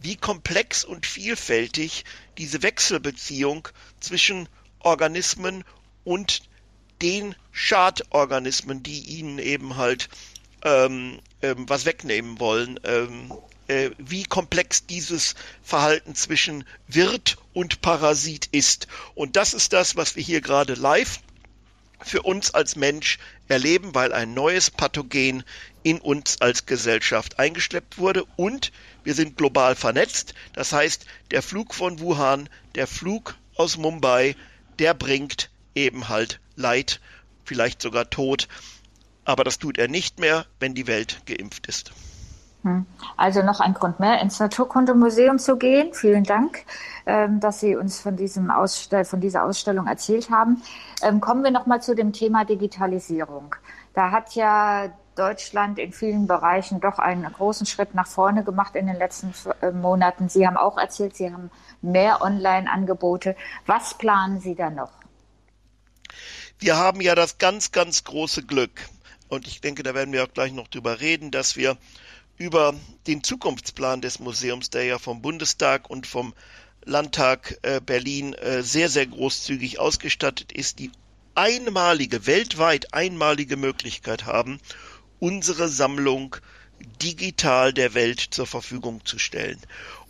wie 0.00 0.16
komplex 0.16 0.84
und 0.84 1.06
vielfältig 1.06 2.04
diese 2.38 2.62
Wechselbeziehung 2.62 3.68
zwischen 4.00 4.48
Organismen 4.80 5.64
und 6.04 6.42
den 7.00 7.34
Schadorganismen, 7.52 8.82
die 8.82 9.00
ihnen 9.18 9.38
eben 9.38 9.76
halt 9.76 10.08
ähm, 10.62 11.20
ähm, 11.42 11.68
was 11.68 11.84
wegnehmen 11.84 12.40
wollen, 12.40 12.80
ähm, 12.84 13.32
äh, 13.68 13.90
wie 13.98 14.24
komplex 14.24 14.86
dieses 14.86 15.34
Verhalten 15.62 16.14
zwischen 16.14 16.64
Wirt 16.88 17.38
und 17.52 17.80
Parasit 17.80 18.48
ist. 18.52 18.88
Und 19.14 19.36
das 19.36 19.54
ist 19.54 19.72
das, 19.72 19.96
was 19.96 20.16
wir 20.16 20.22
hier 20.22 20.40
gerade 20.40 20.74
live 20.74 21.20
für 22.04 22.22
uns 22.22 22.52
als 22.52 22.76
Mensch 22.76 23.18
erleben, 23.48 23.94
weil 23.94 24.12
ein 24.12 24.34
neues 24.34 24.70
Pathogen 24.70 25.42
in 25.82 26.00
uns 26.00 26.40
als 26.40 26.66
Gesellschaft 26.66 27.38
eingeschleppt 27.38 27.98
wurde 27.98 28.24
und 28.36 28.72
wir 29.04 29.14
sind 29.14 29.36
global 29.36 29.74
vernetzt. 29.74 30.34
Das 30.52 30.72
heißt, 30.72 31.06
der 31.30 31.42
Flug 31.42 31.74
von 31.74 32.00
Wuhan, 32.00 32.48
der 32.74 32.86
Flug 32.86 33.36
aus 33.56 33.76
Mumbai, 33.76 34.36
der 34.78 34.94
bringt 34.94 35.50
eben 35.74 36.08
halt 36.08 36.40
Leid, 36.56 37.00
vielleicht 37.44 37.82
sogar 37.82 38.10
Tod. 38.10 38.48
Aber 39.24 39.44
das 39.44 39.58
tut 39.58 39.78
er 39.78 39.88
nicht 39.88 40.18
mehr, 40.18 40.46
wenn 40.60 40.74
die 40.74 40.86
Welt 40.86 41.22
geimpft 41.26 41.66
ist. 41.66 41.92
Hm. 42.64 42.86
Also 43.18 43.42
noch 43.42 43.60
ein 43.60 43.74
Grund 43.74 44.00
mehr, 44.00 44.20
ins 44.20 44.40
Naturkundemuseum 44.40 45.38
zu 45.38 45.56
gehen. 45.56 45.92
Vielen 45.92 46.24
Dank, 46.24 46.64
ähm, 47.04 47.38
dass 47.38 47.60
Sie 47.60 47.76
uns 47.76 48.00
von, 48.00 48.16
diesem 48.16 48.50
Ausstell 48.50 49.04
von 49.04 49.20
dieser 49.20 49.44
Ausstellung 49.44 49.86
erzählt 49.86 50.30
haben. 50.30 50.62
Ähm, 51.02 51.20
kommen 51.20 51.44
wir 51.44 51.50
noch 51.50 51.66
mal 51.66 51.82
zu 51.82 51.94
dem 51.94 52.14
Thema 52.14 52.46
Digitalisierung. 52.46 53.54
Da 53.92 54.10
hat 54.10 54.34
ja 54.34 54.88
Deutschland 55.14 55.78
in 55.78 55.92
vielen 55.92 56.26
Bereichen 56.26 56.80
doch 56.80 56.98
einen 56.98 57.30
großen 57.30 57.66
Schritt 57.66 57.94
nach 57.94 58.06
vorne 58.06 58.44
gemacht 58.44 58.74
in 58.76 58.86
den 58.86 58.96
letzten 58.96 59.34
äh, 59.60 59.70
Monaten. 59.70 60.30
Sie 60.30 60.46
haben 60.46 60.56
auch 60.56 60.78
erzählt, 60.78 61.16
Sie 61.16 61.30
haben 61.30 61.50
mehr 61.82 62.22
Online-Angebote. 62.22 63.36
Was 63.66 63.92
planen 63.92 64.40
Sie 64.40 64.54
da 64.54 64.70
noch? 64.70 64.90
Wir 66.58 66.78
haben 66.78 67.02
ja 67.02 67.14
das 67.14 67.36
ganz, 67.36 67.72
ganz 67.72 68.04
große 68.04 68.44
Glück, 68.44 68.80
und 69.28 69.46
ich 69.46 69.60
denke, 69.60 69.82
da 69.82 69.94
werden 69.94 70.12
wir 70.12 70.22
auch 70.24 70.32
gleich 70.32 70.52
noch 70.52 70.68
drüber 70.68 71.00
reden, 71.00 71.30
dass 71.30 71.56
wir 71.56 71.76
über 72.36 72.74
den 73.06 73.22
Zukunftsplan 73.22 74.00
des 74.00 74.18
Museums, 74.18 74.70
der 74.70 74.84
ja 74.84 74.98
vom 74.98 75.22
Bundestag 75.22 75.88
und 75.88 76.06
vom 76.06 76.34
Landtag 76.84 77.58
äh, 77.62 77.80
Berlin 77.80 78.34
äh, 78.34 78.62
sehr, 78.62 78.88
sehr 78.88 79.06
großzügig 79.06 79.78
ausgestattet 79.78 80.52
ist, 80.52 80.78
die 80.78 80.90
einmalige, 81.34 82.26
weltweit 82.26 82.92
einmalige 82.92 83.56
Möglichkeit 83.56 84.26
haben, 84.26 84.60
unsere 85.18 85.68
Sammlung 85.68 86.36
digital 87.02 87.72
der 87.72 87.94
Welt 87.94 88.20
zur 88.20 88.46
Verfügung 88.46 89.04
zu 89.04 89.18
stellen. 89.18 89.60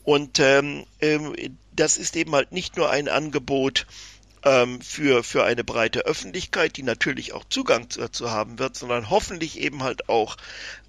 Und 0.03 0.39
ähm, 0.39 0.85
ähm, 1.01 1.35
das 1.75 1.97
ist 1.97 2.17
eben 2.17 2.35
halt 2.35 2.53
nicht 2.53 2.77
nur 2.77 2.91
ein 2.91 3.09
Angebot 3.09 3.87
ähm, 4.45 4.81
für, 4.81 5.25
für 5.25 5.45
eine 5.45 5.65
breite 5.65 6.01
Öffentlichkeit, 6.01 6.77
die 6.77 6.83
natürlich 6.83 7.33
auch 7.33 7.45
Zugang 7.49 7.89
dazu 7.89 8.31
haben 8.31 8.59
wird, 8.59 8.77
sondern 8.77 9.09
hoffentlich 9.11 9.59
eben 9.61 9.83
halt 9.83 10.09
auch 10.09 10.37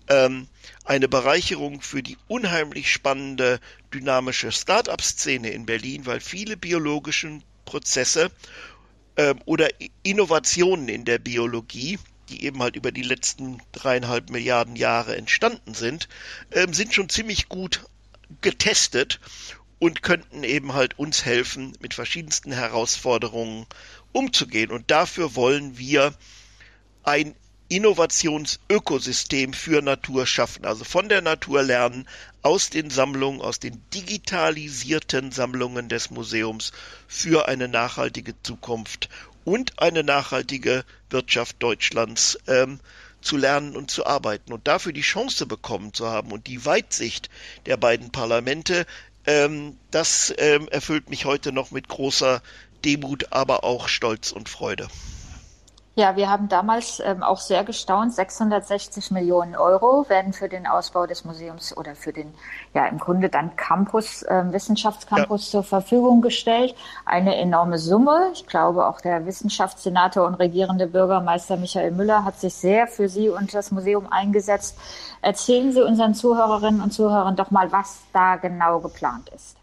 ähm, 0.09 0.47
eine 0.85 1.07
Bereicherung 1.07 1.81
für 1.81 2.03
die 2.03 2.17
unheimlich 2.27 2.91
spannende, 2.91 3.59
dynamische 3.93 4.51
Start-up-Szene 4.51 5.49
in 5.49 5.65
Berlin, 5.65 6.05
weil 6.05 6.19
viele 6.19 6.57
biologische 6.57 7.39
Prozesse 7.65 8.31
ähm, 9.17 9.39
oder 9.45 9.67
Innovationen 10.03 10.87
in 10.87 11.03
der 11.03 11.17
Biologie, 11.17 11.97
die 12.29 12.45
eben 12.45 12.61
halt 12.61 12.75
über 12.75 12.91
die 12.91 13.01
letzten 13.01 13.61
dreieinhalb 13.71 14.29
Milliarden 14.29 14.75
Jahre 14.75 15.15
entstanden 15.17 15.73
sind, 15.73 16.07
ähm, 16.51 16.73
sind 16.73 16.93
schon 16.93 17.09
ziemlich 17.09 17.49
gut 17.49 17.83
getestet 18.41 19.19
und 19.79 20.03
könnten 20.03 20.43
eben 20.43 20.73
halt 20.73 20.97
uns 20.97 21.25
helfen, 21.25 21.75
mit 21.79 21.93
verschiedensten 21.93 22.51
Herausforderungen 22.51 23.65
umzugehen. 24.11 24.71
Und 24.71 24.91
dafür 24.91 25.35
wollen 25.35 25.77
wir 25.77 26.13
ein 27.03 27.35
Innovationsökosystem 27.67 29.53
für 29.53 29.81
Natur 29.81 30.27
schaffen. 30.27 30.65
Also 30.65 30.83
von 30.83 31.09
der 31.09 31.21
Natur 31.21 31.63
lernen, 31.63 32.07
aus 32.41 32.69
den 32.69 32.89
Sammlungen, 32.89 33.41
aus 33.41 33.59
den 33.59 33.81
digitalisierten 33.93 35.31
Sammlungen 35.31 35.89
des 35.89 36.11
Museums 36.11 36.71
für 37.07 37.47
eine 37.47 37.67
nachhaltige 37.67 38.35
Zukunft 38.43 39.09
und 39.45 39.79
eine 39.79 40.03
nachhaltige 40.03 40.85
Wirtschaft 41.09 41.55
Deutschlands 41.59 42.37
ähm, 42.47 42.79
zu 43.21 43.37
lernen 43.37 43.75
und 43.75 43.89
zu 43.89 44.05
arbeiten 44.05 44.53
und 44.53 44.67
dafür 44.67 44.93
die 44.93 45.01
Chance 45.01 45.47
bekommen 45.47 45.93
zu 45.93 46.07
haben 46.07 46.31
und 46.31 46.45
die 46.47 46.65
Weitsicht 46.65 47.29
der 47.65 47.77
beiden 47.77 48.11
Parlamente, 48.11 48.85
ähm, 49.25 49.77
das 49.89 50.33
ähm, 50.37 50.67
erfüllt 50.69 51.09
mich 51.09 51.25
heute 51.25 51.51
noch 51.51 51.71
mit 51.71 51.87
großer 51.87 52.43
Demut, 52.83 53.31
aber 53.31 53.63
auch 53.63 53.87
Stolz 53.87 54.31
und 54.31 54.49
Freude. 54.49 54.87
Ja, 55.97 56.17
wir 56.17 56.29
haben 56.29 56.49
damals 56.49 56.99
ähm, 56.99 57.23
auch 57.23 57.39
sehr 57.39 57.63
gestaunt. 57.63 58.13
660 58.13 59.11
Millionen 59.11 59.55
Euro 59.55 60.09
werden 60.09 60.33
für 60.33 60.49
den 60.49 60.67
Ausbau 60.67 61.05
des 61.05 61.23
Museums 61.23 61.75
oder 61.77 61.95
für 61.95 62.11
den, 62.11 62.33
ja, 62.73 62.85
im 62.87 62.97
Grunde 62.97 63.29
dann 63.29 63.55
Campus, 63.55 64.23
äh, 64.23 64.43
Wissenschaftscampus 64.51 65.45
ja. 65.45 65.51
zur 65.51 65.63
Verfügung 65.63 66.21
gestellt. 66.21 66.75
Eine 67.05 67.37
enorme 67.37 67.79
Summe. 67.79 68.31
Ich 68.33 68.45
glaube, 68.45 68.87
auch 68.87 68.99
der 68.99 69.25
Wissenschaftssenator 69.25 70.27
und 70.27 70.35
regierende 70.35 70.87
Bürgermeister 70.87 71.55
Michael 71.55 71.91
Müller 71.91 72.25
hat 72.25 72.41
sich 72.41 72.53
sehr 72.53 72.87
für 72.87 73.07
Sie 73.07 73.29
und 73.29 73.53
das 73.53 73.71
Museum 73.71 74.11
eingesetzt. 74.11 74.77
Erzählen 75.21 75.71
Sie 75.71 75.81
unseren 75.81 76.13
Zuhörerinnen 76.13 76.81
und 76.81 76.91
Zuhörern 76.91 77.37
doch 77.37 77.51
mal, 77.51 77.71
was 77.71 78.01
da 78.11 78.35
genau 78.35 78.81
geplant 78.81 79.29
ist. 79.29 79.55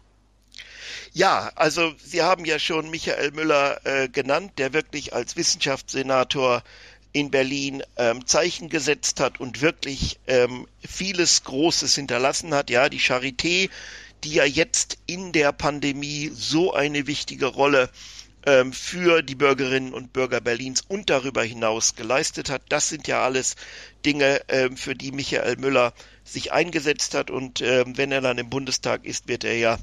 Ja, 1.15 1.51
also 1.53 1.93
Sie 2.03 2.23
haben 2.23 2.43
ja 2.43 2.57
schon 2.57 2.89
Michael 2.89 3.31
Müller 3.31 3.79
äh, 3.85 4.09
genannt, 4.09 4.53
der 4.57 4.73
wirklich 4.73 5.13
als 5.13 5.35
Wissenschaftssenator 5.35 6.63
in 7.11 7.29
Berlin 7.29 7.83
ähm, 7.97 8.25
Zeichen 8.25 8.67
gesetzt 8.67 9.19
hat 9.19 9.39
und 9.39 9.61
wirklich 9.61 10.19
ähm, 10.25 10.67
vieles 10.83 11.43
Großes 11.43 11.93
hinterlassen 11.93 12.55
hat. 12.55 12.71
Ja, 12.71 12.89
die 12.89 12.99
Charité, 12.99 13.69
die 14.23 14.33
ja 14.33 14.45
jetzt 14.45 14.97
in 15.05 15.31
der 15.33 15.51
Pandemie 15.51 16.31
so 16.33 16.73
eine 16.73 17.05
wichtige 17.05 17.45
Rolle 17.45 17.91
ähm, 18.45 18.73
für 18.73 19.21
die 19.21 19.35
Bürgerinnen 19.35 19.93
und 19.93 20.13
Bürger 20.13 20.41
Berlins 20.41 20.81
und 20.81 21.09
darüber 21.09 21.43
hinaus 21.43 21.95
geleistet 21.95 22.49
hat. 22.49 22.63
Das 22.69 22.89
sind 22.89 23.07
ja 23.07 23.23
alles 23.23 23.55
Dinge, 24.05 24.41
ähm, 24.47 24.77
für 24.77 24.95
die 24.95 25.11
Michael 25.11 25.57
Müller 25.57 25.93
sich 26.23 26.51
eingesetzt 26.51 27.13
hat. 27.13 27.29
Und 27.31 27.61
ähm, 27.61 27.97
wenn 27.97 28.11
er 28.11 28.21
dann 28.21 28.37
im 28.37 28.49
Bundestag 28.49 29.05
ist, 29.05 29.27
wird 29.27 29.43
er 29.43 29.57
ja 29.57 29.77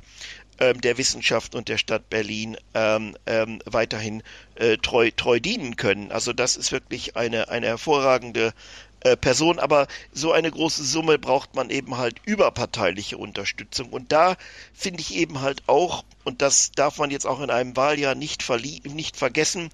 der 0.61 0.99
Wissenschaft 0.99 1.55
und 1.55 1.69
der 1.69 1.79
Stadt 1.79 2.11
Berlin 2.11 2.57
ähm, 2.75 3.17
ähm, 3.27 3.61
weiterhin 3.65 4.23
äh, 4.57 4.77
treu, 4.77 5.11
treu 5.11 5.41
dienen 5.41 5.77
können. 5.77 6.13
Also 6.13 6.33
das 6.33 6.57
ist 6.57 6.71
wirklich 6.71 7.17
eine, 7.17 7.49
eine 7.49 7.67
hervorragende 7.67 8.53
äh, 9.01 9.17
Person, 9.17 9.59
aber 9.59 9.87
so 10.13 10.33
eine 10.33 10.51
große 10.51 10.85
Summe 10.85 11.19
braucht 11.19 11.55
man 11.55 11.71
eben 11.71 11.97
halt 11.97 12.21
überparteiliche 12.27 13.17
Unterstützung. 13.17 13.89
Und 13.91 14.13
da 14.13 14.37
finde 14.75 15.01
ich 15.01 15.15
eben 15.15 15.41
halt 15.41 15.63
auch, 15.67 16.05
und 16.25 16.43
das 16.43 16.73
darf 16.73 16.99
man 16.99 17.11
jetzt 17.11 17.27
auch 17.27 17.41
in 17.41 17.51
einem 17.51 17.77
Wahljahr 17.77 18.15
nicht, 18.15 18.47
nicht 18.85 19.17
vergessen, 19.17 19.71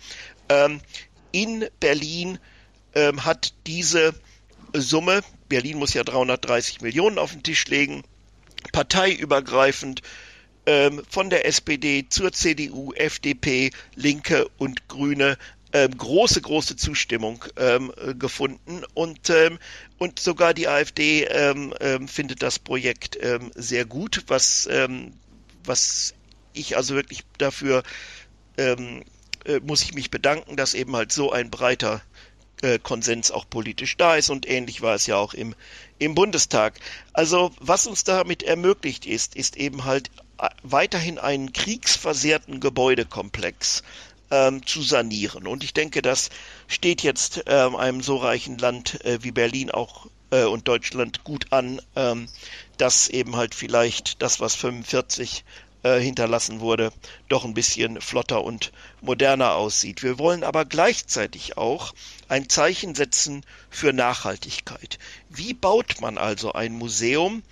ähm, 0.49 0.81
in 1.33 1.66
Berlin 1.81 2.38
ähm, 2.94 3.25
hat 3.25 3.53
diese 3.66 4.14
Summe, 4.72 5.22
Berlin 5.49 5.79
muss 5.79 5.94
ja 5.94 6.05
330 6.05 6.81
Millionen 6.81 7.18
auf 7.18 7.33
den 7.33 7.42
Tisch 7.42 7.66
legen, 7.66 8.05
parteiübergreifend 8.72 10.01
ähm, 10.01 10.09
von 11.09 11.31
der 11.31 11.46
SPD 11.46 12.07
zur 12.09 12.33
CDU, 12.33 12.92
FDP, 12.92 13.70
Linke 13.94 14.48
und 14.59 14.88
Grüne. 14.88 15.38
Ähm, 15.72 15.96
große, 15.96 16.40
große 16.40 16.76
Zustimmung 16.76 17.44
ähm, 17.57 17.92
gefunden. 18.18 18.83
Und, 18.94 19.31
ähm, 19.31 19.59
und 19.98 20.18
sogar 20.18 20.55
die 20.55 20.68
AfD 20.68 21.24
ähm, 21.24 21.74
ähm, 21.81 22.09
findet 22.09 22.42
das 22.42 22.59
Projekt 22.59 23.18
ähm, 23.20 23.50
sehr 23.55 23.85
gut, 23.85 24.24
was, 24.29 24.68
was 25.64 26.14
ich 26.52 26.76
also 26.76 26.94
wirklich 26.94 27.22
dafür 27.38 27.83
äh, 29.46 29.61
muss 29.61 29.83
ich 29.83 29.94
mich 29.94 30.11
bedanken, 30.11 30.57
dass 30.57 30.74
eben 30.74 30.94
halt 30.96 31.12
so 31.12 31.31
ein 31.31 31.50
breiter 31.50 32.02
äh, 32.62 32.79
Konsens 32.79 33.31
auch 33.31 33.49
politisch 33.49 33.97
da 33.97 34.16
ist 34.16 34.31
und 34.31 34.49
ähnlich 34.49 34.83
war 34.83 34.95
es 34.95 35.07
ja 35.07 35.16
auch 35.16 35.35
im, 35.35 35.55
im 35.99 36.14
Bundestag. 36.14 36.79
Also 37.12 37.53
was 37.61 37.87
uns 37.87 38.05
damit 38.05 38.42
ermöglicht 38.42 39.07
ist, 39.07 39.37
ist 39.37 39.57
eben 39.57 39.85
halt 39.85 40.11
äh, 40.38 40.49
weiterhin 40.62 41.19
einen 41.19 41.53
kriegsversehrten 41.53 42.61
Gebäudekomplex 42.61 43.83
ähm, 44.31 44.64
zu 44.66 44.83
sanieren. 44.83 45.47
Und 45.47 45.64
ich 45.64 45.73
denke, 45.73 46.03
das 46.03 46.31
steht 46.66 47.03
jetzt 47.03 47.45
ähm, 47.47 47.77
einem 47.77 48.03
so 48.03 48.16
reichen 48.16 48.59
Land 48.59 49.05
äh, 49.05 49.23
wie 49.23 49.33
Berlin 49.33 49.71
auch 49.71 50.07
äh, 50.31 50.45
und 50.45 50.69
Deutschland 50.69 51.25
gut 51.25 51.53
an, 51.53 51.81
ähm, 51.95 52.29
dass 52.79 53.09
eben 53.09 53.37
halt 53.37 53.55
vielleicht 53.55 54.23
das, 54.23 54.40
was 54.40 54.55
45 54.55 55.45
äh, 55.87 56.01
hinterlassen 56.01 56.61
wurde, 56.61 56.92
doch 57.29 57.44
ein 57.44 57.55
bisschen 57.55 58.01
flotter 58.01 58.42
und 58.42 58.72
moderner 59.01 59.55
aussieht. 59.55 60.03
Wir 60.03 60.18
wollen 60.18 60.42
aber 60.42 60.64
gleichzeitig 60.64 61.57
auch 61.57 61.94
ein 62.29 62.49
Zeichen 62.49 62.96
setzen 62.96 63.44
für 63.70 63.92
Nachhaltigkeit. 63.92 64.99
Wie 65.29 65.55
baut 65.55 66.01
man 66.01 66.18
also 66.18 66.53
ein 66.53 66.72
Museum, 66.72 67.42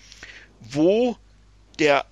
wo 0.60 1.16
der 1.78 2.06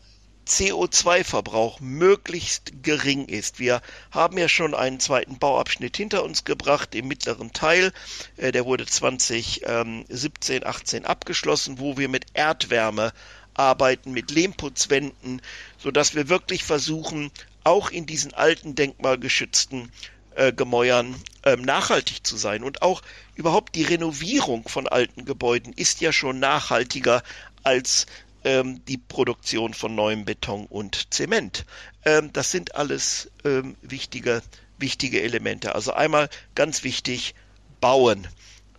CO2-Verbrauch 0.46 1.80
möglichst 1.80 2.82
gering 2.82 3.26
ist. 3.26 3.60
Wir 3.60 3.80
haben 4.10 4.38
ja 4.38 4.48
schon 4.48 4.74
einen 4.74 4.98
zweiten 4.98 5.38
Bauabschnitt 5.38 5.96
hinter 5.96 6.24
uns 6.24 6.44
gebracht 6.44 6.94
im 6.94 7.06
mittleren 7.08 7.52
Teil. 7.52 7.92
Äh, 8.36 8.52
der 8.52 8.64
wurde 8.64 8.84
2017, 8.86 10.66
18 10.66 11.04
abgeschlossen, 11.04 11.78
wo 11.78 11.96
wir 11.96 12.08
mit 12.08 12.26
Erdwärme 12.34 13.12
arbeiten, 13.54 14.12
mit 14.12 14.30
Lehmputzwänden, 14.30 15.42
sodass 15.78 16.14
wir 16.14 16.28
wirklich 16.28 16.64
versuchen, 16.64 17.30
auch 17.64 17.90
in 17.90 18.06
diesen 18.06 18.34
alten 18.34 18.74
denkmalgeschützten 18.74 19.90
äh, 20.34 20.52
Gemäuern 20.52 21.14
ähm, 21.44 21.62
nachhaltig 21.62 22.26
zu 22.26 22.36
sein. 22.36 22.64
Und 22.64 22.82
auch 22.82 23.02
überhaupt 23.34 23.74
die 23.74 23.84
Renovierung 23.84 24.68
von 24.68 24.88
alten 24.88 25.24
Gebäuden 25.24 25.72
ist 25.72 26.00
ja 26.00 26.12
schon 26.12 26.38
nachhaltiger 26.38 27.22
als 27.62 28.06
ähm, 28.44 28.84
die 28.86 28.98
Produktion 28.98 29.74
von 29.74 29.94
neuem 29.94 30.24
Beton 30.24 30.66
und 30.66 31.12
Zement. 31.12 31.64
Ähm, 32.04 32.32
das 32.32 32.50
sind 32.50 32.74
alles 32.74 33.30
ähm, 33.44 33.76
wichtige, 33.82 34.42
wichtige 34.78 35.22
Elemente. 35.22 35.74
Also 35.74 35.92
einmal 35.92 36.28
ganz 36.54 36.82
wichtig, 36.82 37.34
bauen. 37.80 38.26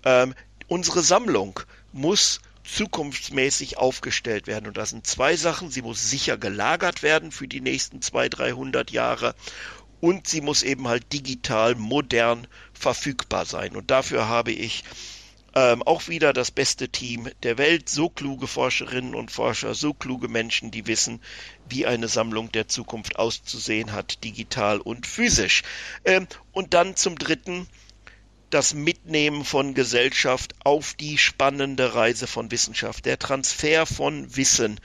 Ähm, 0.03 0.33
unsere 0.67 1.01
Sammlung 1.01 1.59
muss 1.91 2.41
zukunftsmäßig 2.63 3.77
aufgestellt 3.77 4.47
werden. 4.47 4.67
Und 4.67 4.77
das 4.77 4.91
sind 4.91 5.05
zwei 5.05 5.35
Sachen. 5.35 5.69
Sie 5.69 5.81
muss 5.81 6.09
sicher 6.09 6.37
gelagert 6.37 7.03
werden 7.03 7.31
für 7.31 7.47
die 7.47 7.61
nächsten 7.61 8.01
200, 8.01 8.39
300 8.39 8.91
Jahre. 8.91 9.35
Und 9.99 10.27
sie 10.27 10.41
muss 10.41 10.63
eben 10.63 10.87
halt 10.87 11.13
digital, 11.13 11.75
modern 11.75 12.47
verfügbar 12.73 13.45
sein. 13.45 13.75
Und 13.75 13.89
dafür 13.91 14.27
habe 14.27 14.51
ich 14.51 14.83
ähm, 15.55 15.83
auch 15.83 16.07
wieder 16.07 16.33
das 16.33 16.51
beste 16.51 16.89
Team 16.89 17.29
der 17.43 17.57
Welt, 17.57 17.87
so 17.87 18.09
kluge 18.09 18.47
Forscherinnen 18.47 19.13
und 19.13 19.31
Forscher, 19.31 19.75
so 19.75 19.93
kluge 19.93 20.27
Menschen, 20.27 20.71
die 20.71 20.87
wissen, 20.87 21.21
wie 21.69 21.85
eine 21.85 22.07
Sammlung 22.07 22.51
der 22.51 22.67
Zukunft 22.67 23.17
auszusehen 23.17 23.93
hat, 23.93 24.23
digital 24.23 24.79
und 24.79 25.05
physisch. 25.05 25.63
Ähm, 26.05 26.27
und 26.51 26.73
dann 26.73 26.95
zum 26.95 27.17
Dritten 27.17 27.67
das 28.53 28.75
Mitnehmen 28.75 29.45
von 29.45 29.73
Gesellschaft 29.73 30.53
auf 30.63 30.93
die 30.93 31.17
spannende 31.17 31.95
Reise 31.95 32.27
von 32.27 32.51
Wissenschaft, 32.51 33.05
der 33.05 33.17
Transfer 33.17 33.87
von 33.87 34.35
Wissen 34.35 34.79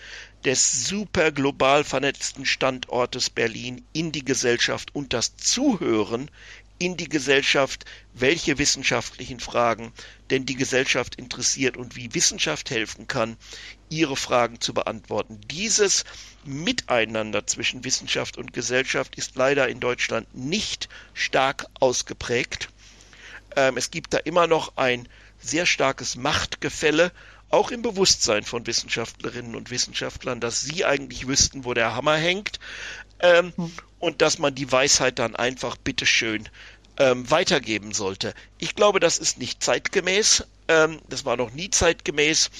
des 0.46 0.86
super 0.86 1.32
global 1.32 1.84
vernetzten 1.84 2.46
Standortes 2.46 3.28
Berlin 3.28 3.84
in 3.92 4.10
die 4.10 4.24
Gesellschaft 4.24 4.94
und 4.94 5.12
das 5.12 5.36
Zuhören 5.36 6.30
in 6.78 6.96
die 6.96 7.10
Gesellschaft, 7.10 7.84
welche 8.14 8.56
wissenschaftlichen 8.56 9.38
Fragen 9.38 9.92
denn 10.30 10.46
die 10.46 10.56
Gesellschaft 10.56 11.16
interessiert 11.16 11.76
und 11.76 11.94
wie 11.94 12.14
Wissenschaft 12.14 12.70
helfen 12.70 13.06
kann, 13.06 13.36
ihre 13.90 14.16
Fragen 14.16 14.62
zu 14.62 14.72
beantworten. 14.72 15.42
Dieses 15.50 16.04
Miteinander 16.44 17.46
zwischen 17.46 17.84
Wissenschaft 17.84 18.38
und 18.38 18.54
Gesellschaft 18.54 19.16
ist 19.16 19.36
leider 19.36 19.68
in 19.68 19.80
Deutschland 19.80 20.34
nicht 20.34 20.88
stark 21.12 21.66
ausgeprägt. 21.80 22.70
Ähm, 23.56 23.76
es 23.76 23.90
gibt 23.90 24.14
da 24.14 24.18
immer 24.18 24.46
noch 24.46 24.76
ein 24.76 25.08
sehr 25.40 25.66
starkes 25.66 26.16
Machtgefälle, 26.16 27.12
auch 27.50 27.70
im 27.70 27.82
Bewusstsein 27.82 28.42
von 28.42 28.66
Wissenschaftlerinnen 28.66 29.54
und 29.54 29.70
Wissenschaftlern, 29.70 30.40
dass 30.40 30.60
sie 30.60 30.84
eigentlich 30.84 31.26
wüssten, 31.26 31.64
wo 31.64 31.74
der 31.74 31.94
Hammer 31.94 32.16
hängt 32.16 32.58
ähm, 33.20 33.52
hm. 33.56 33.72
und 33.98 34.22
dass 34.22 34.38
man 34.38 34.54
die 34.54 34.70
Weisheit 34.70 35.18
dann 35.18 35.34
einfach 35.34 35.76
bitteschön 35.76 36.48
ähm, 36.98 37.30
weitergeben 37.30 37.92
sollte. 37.92 38.34
Ich 38.58 38.74
glaube, 38.74 39.00
das 39.00 39.18
ist 39.18 39.38
nicht 39.38 39.62
zeitgemäß. 39.62 40.44
Ähm, 40.68 41.00
das 41.08 41.24
war 41.24 41.36
noch 41.36 41.52
nie 41.52 41.70
zeitgemäß, 41.70 42.50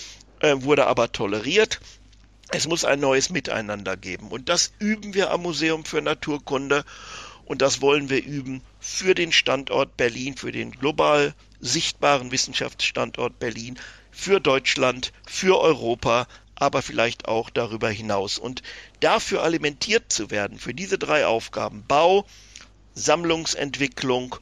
äh, 0.41 0.55
wurde 0.59 0.87
aber 0.87 1.13
toleriert. 1.13 1.81
Es 2.51 2.67
muss 2.67 2.85
ein 2.85 3.01
neues 3.01 3.29
Miteinander 3.29 3.97
geben. 3.97 4.29
Und 4.29 4.49
das 4.49 4.73
üben 4.79 5.13
wir 5.13 5.31
am 5.31 5.43
Museum 5.43 5.85
für 5.85 6.01
Naturkunde. 6.01 6.85
Und 7.49 7.63
das 7.63 7.81
wollen 7.81 8.11
wir 8.11 8.23
üben 8.23 8.61
für 8.79 9.15
den 9.15 9.33
Standort 9.33 9.97
Berlin, 9.97 10.37
für 10.37 10.53
den 10.53 10.71
global 10.71 11.33
sichtbaren 11.61 12.31
Wissenschaftsstandort 12.31 13.39
Berlin, 13.39 13.79
für 14.11 14.39
Deutschland, 14.39 15.15
für 15.27 15.59
Europa, 15.59 16.29
aber 16.57 16.83
vielleicht 16.83 17.27
auch 17.27 17.49
darüber 17.49 17.89
hinaus. 17.89 18.37
Und 18.37 18.63
dafür 19.01 19.43
alimentiert 19.45 20.13
zu 20.13 20.31
werden, 20.31 20.59
für 20.59 20.75
diese 20.75 20.99
drei 20.99 21.27
Aufgaben, 21.27 21.87
Bau, 21.89 22.27
Sammlungsentwicklung 22.93 24.37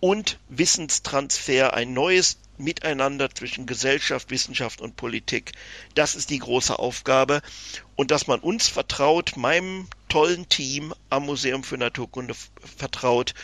und 0.00 0.38
Wissenstransfer, 0.50 1.72
ein 1.72 1.94
neues 1.94 2.39
Miteinander 2.62 3.30
zwischen 3.30 3.66
Gesellschaft, 3.66 4.30
Wissenschaft 4.30 4.80
und 4.80 4.96
Politik. 4.96 5.52
Das 5.94 6.14
ist 6.14 6.30
die 6.30 6.38
große 6.38 6.78
Aufgabe. 6.78 7.42
Und 7.96 8.10
dass 8.10 8.26
man 8.26 8.40
uns 8.40 8.68
vertraut, 8.68 9.36
meinem 9.36 9.88
tollen 10.08 10.48
Team 10.48 10.94
am 11.08 11.26
Museum 11.26 11.64
für 11.64 11.78
Naturkunde 11.78 12.34
vertraut, 12.76 13.34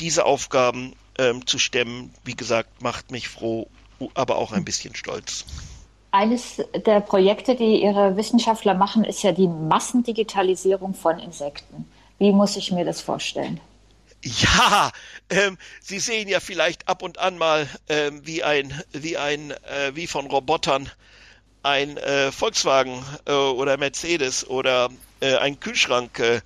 diese 0.00 0.24
Aufgaben 0.24 0.94
ähm, 1.18 1.46
zu 1.46 1.58
stemmen, 1.58 2.12
wie 2.24 2.34
gesagt, 2.34 2.82
macht 2.82 3.10
mich 3.10 3.28
froh, 3.28 3.68
aber 4.14 4.36
auch 4.36 4.52
ein 4.52 4.64
bisschen 4.64 4.94
stolz. 4.94 5.44
Eines 6.10 6.62
der 6.86 7.00
Projekte, 7.00 7.54
die 7.54 7.82
Ihre 7.82 8.16
Wissenschaftler 8.16 8.74
machen, 8.74 9.04
ist 9.04 9.22
ja 9.22 9.32
die 9.32 9.48
Massendigitalisierung 9.48 10.94
von 10.94 11.18
Insekten. 11.18 11.86
Wie 12.18 12.32
muss 12.32 12.56
ich 12.56 12.70
mir 12.70 12.84
das 12.84 13.00
vorstellen? 13.00 13.60
Ja, 14.24 14.92
ähm, 15.30 15.58
Sie 15.80 15.98
sehen 15.98 16.28
ja 16.28 16.38
vielleicht 16.38 16.88
ab 16.88 17.02
und 17.02 17.18
an 17.18 17.38
mal 17.38 17.68
ähm, 17.88 18.24
wie 18.24 18.44
ein, 18.44 18.82
wie 18.92 19.16
ein, 19.16 19.50
äh, 19.50 19.92
wie 19.94 20.06
von 20.06 20.26
Robotern 20.26 20.88
ein 21.64 21.96
äh, 21.96 22.30
Volkswagen 22.30 23.04
äh, 23.26 23.32
oder 23.32 23.76
Mercedes 23.76 24.46
oder 24.48 24.90
äh, 25.20 25.36
ein 25.36 25.58
Kühlschrank 25.58 26.18
äh, 26.20 26.40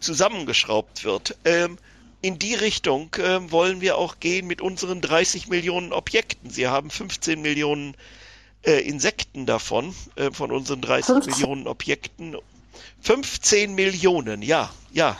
zusammengeschraubt 0.00 1.04
wird. 1.04 1.36
Ähm, 1.44 1.78
in 2.20 2.38
die 2.38 2.54
Richtung 2.54 3.14
äh, 3.14 3.50
wollen 3.50 3.80
wir 3.80 3.96
auch 3.96 4.20
gehen 4.20 4.46
mit 4.46 4.60
unseren 4.60 5.00
30 5.00 5.48
Millionen 5.48 5.92
Objekten. 5.92 6.50
Sie 6.50 6.66
haben 6.66 6.90
15 6.90 7.40
Millionen 7.40 7.96
äh, 8.64 8.80
Insekten 8.80 9.46
davon, 9.46 9.94
äh, 10.16 10.30
von 10.30 10.50
unseren 10.50 10.80
30 10.80 11.06
15. 11.06 11.32
Millionen 11.32 11.66
Objekten. 11.66 12.36
15 13.00 13.74
Millionen, 13.74 14.42
ja, 14.42 14.72
ja. 14.92 15.16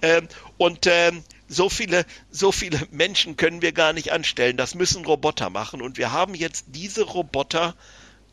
Ähm, 0.00 0.28
und 0.56 0.86
ähm, 0.86 1.22
so 1.48 1.68
viele, 1.68 2.04
so 2.30 2.52
viele 2.52 2.86
Menschen 2.90 3.36
können 3.36 3.62
wir 3.62 3.72
gar 3.72 3.92
nicht 3.92 4.12
anstellen. 4.12 4.56
Das 4.56 4.74
müssen 4.74 5.04
Roboter 5.04 5.50
machen. 5.50 5.82
Und 5.82 5.98
wir 5.98 6.12
haben 6.12 6.34
jetzt 6.34 6.66
diese 6.68 7.02
Roboter 7.02 7.74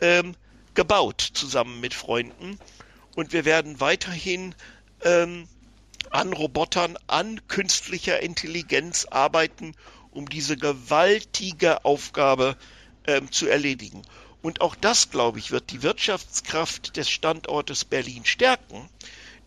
ähm, 0.01 0.36
gebaut 0.73 1.21
zusammen 1.34 1.80
mit 1.80 1.93
Freunden. 1.93 2.60
Und 3.15 3.32
wir 3.32 3.45
werden 3.45 3.80
weiterhin 3.80 4.54
ähm, 5.04 5.47
an 6.12 6.34
Robotern, 6.34 6.97
an 7.08 7.47
künstlicher 7.47 8.21
Intelligenz 8.21 9.06
arbeiten, 9.06 9.73
um 10.12 10.30
diese 10.30 10.58
gewaltige 10.58 11.86
Aufgabe 11.86 12.58
ähm, 13.08 13.32
zu 13.32 13.47
erledigen. 13.47 14.01
Und 14.41 14.62
auch 14.62 14.75
das, 14.75 15.10
glaube 15.10 15.39
ich, 15.39 15.51
wird 15.51 15.71
die 15.71 15.82
Wirtschaftskraft 15.82 16.97
des 16.97 17.10
Standortes 17.10 17.86
Berlin 17.86 18.25
stärken. 18.25 18.88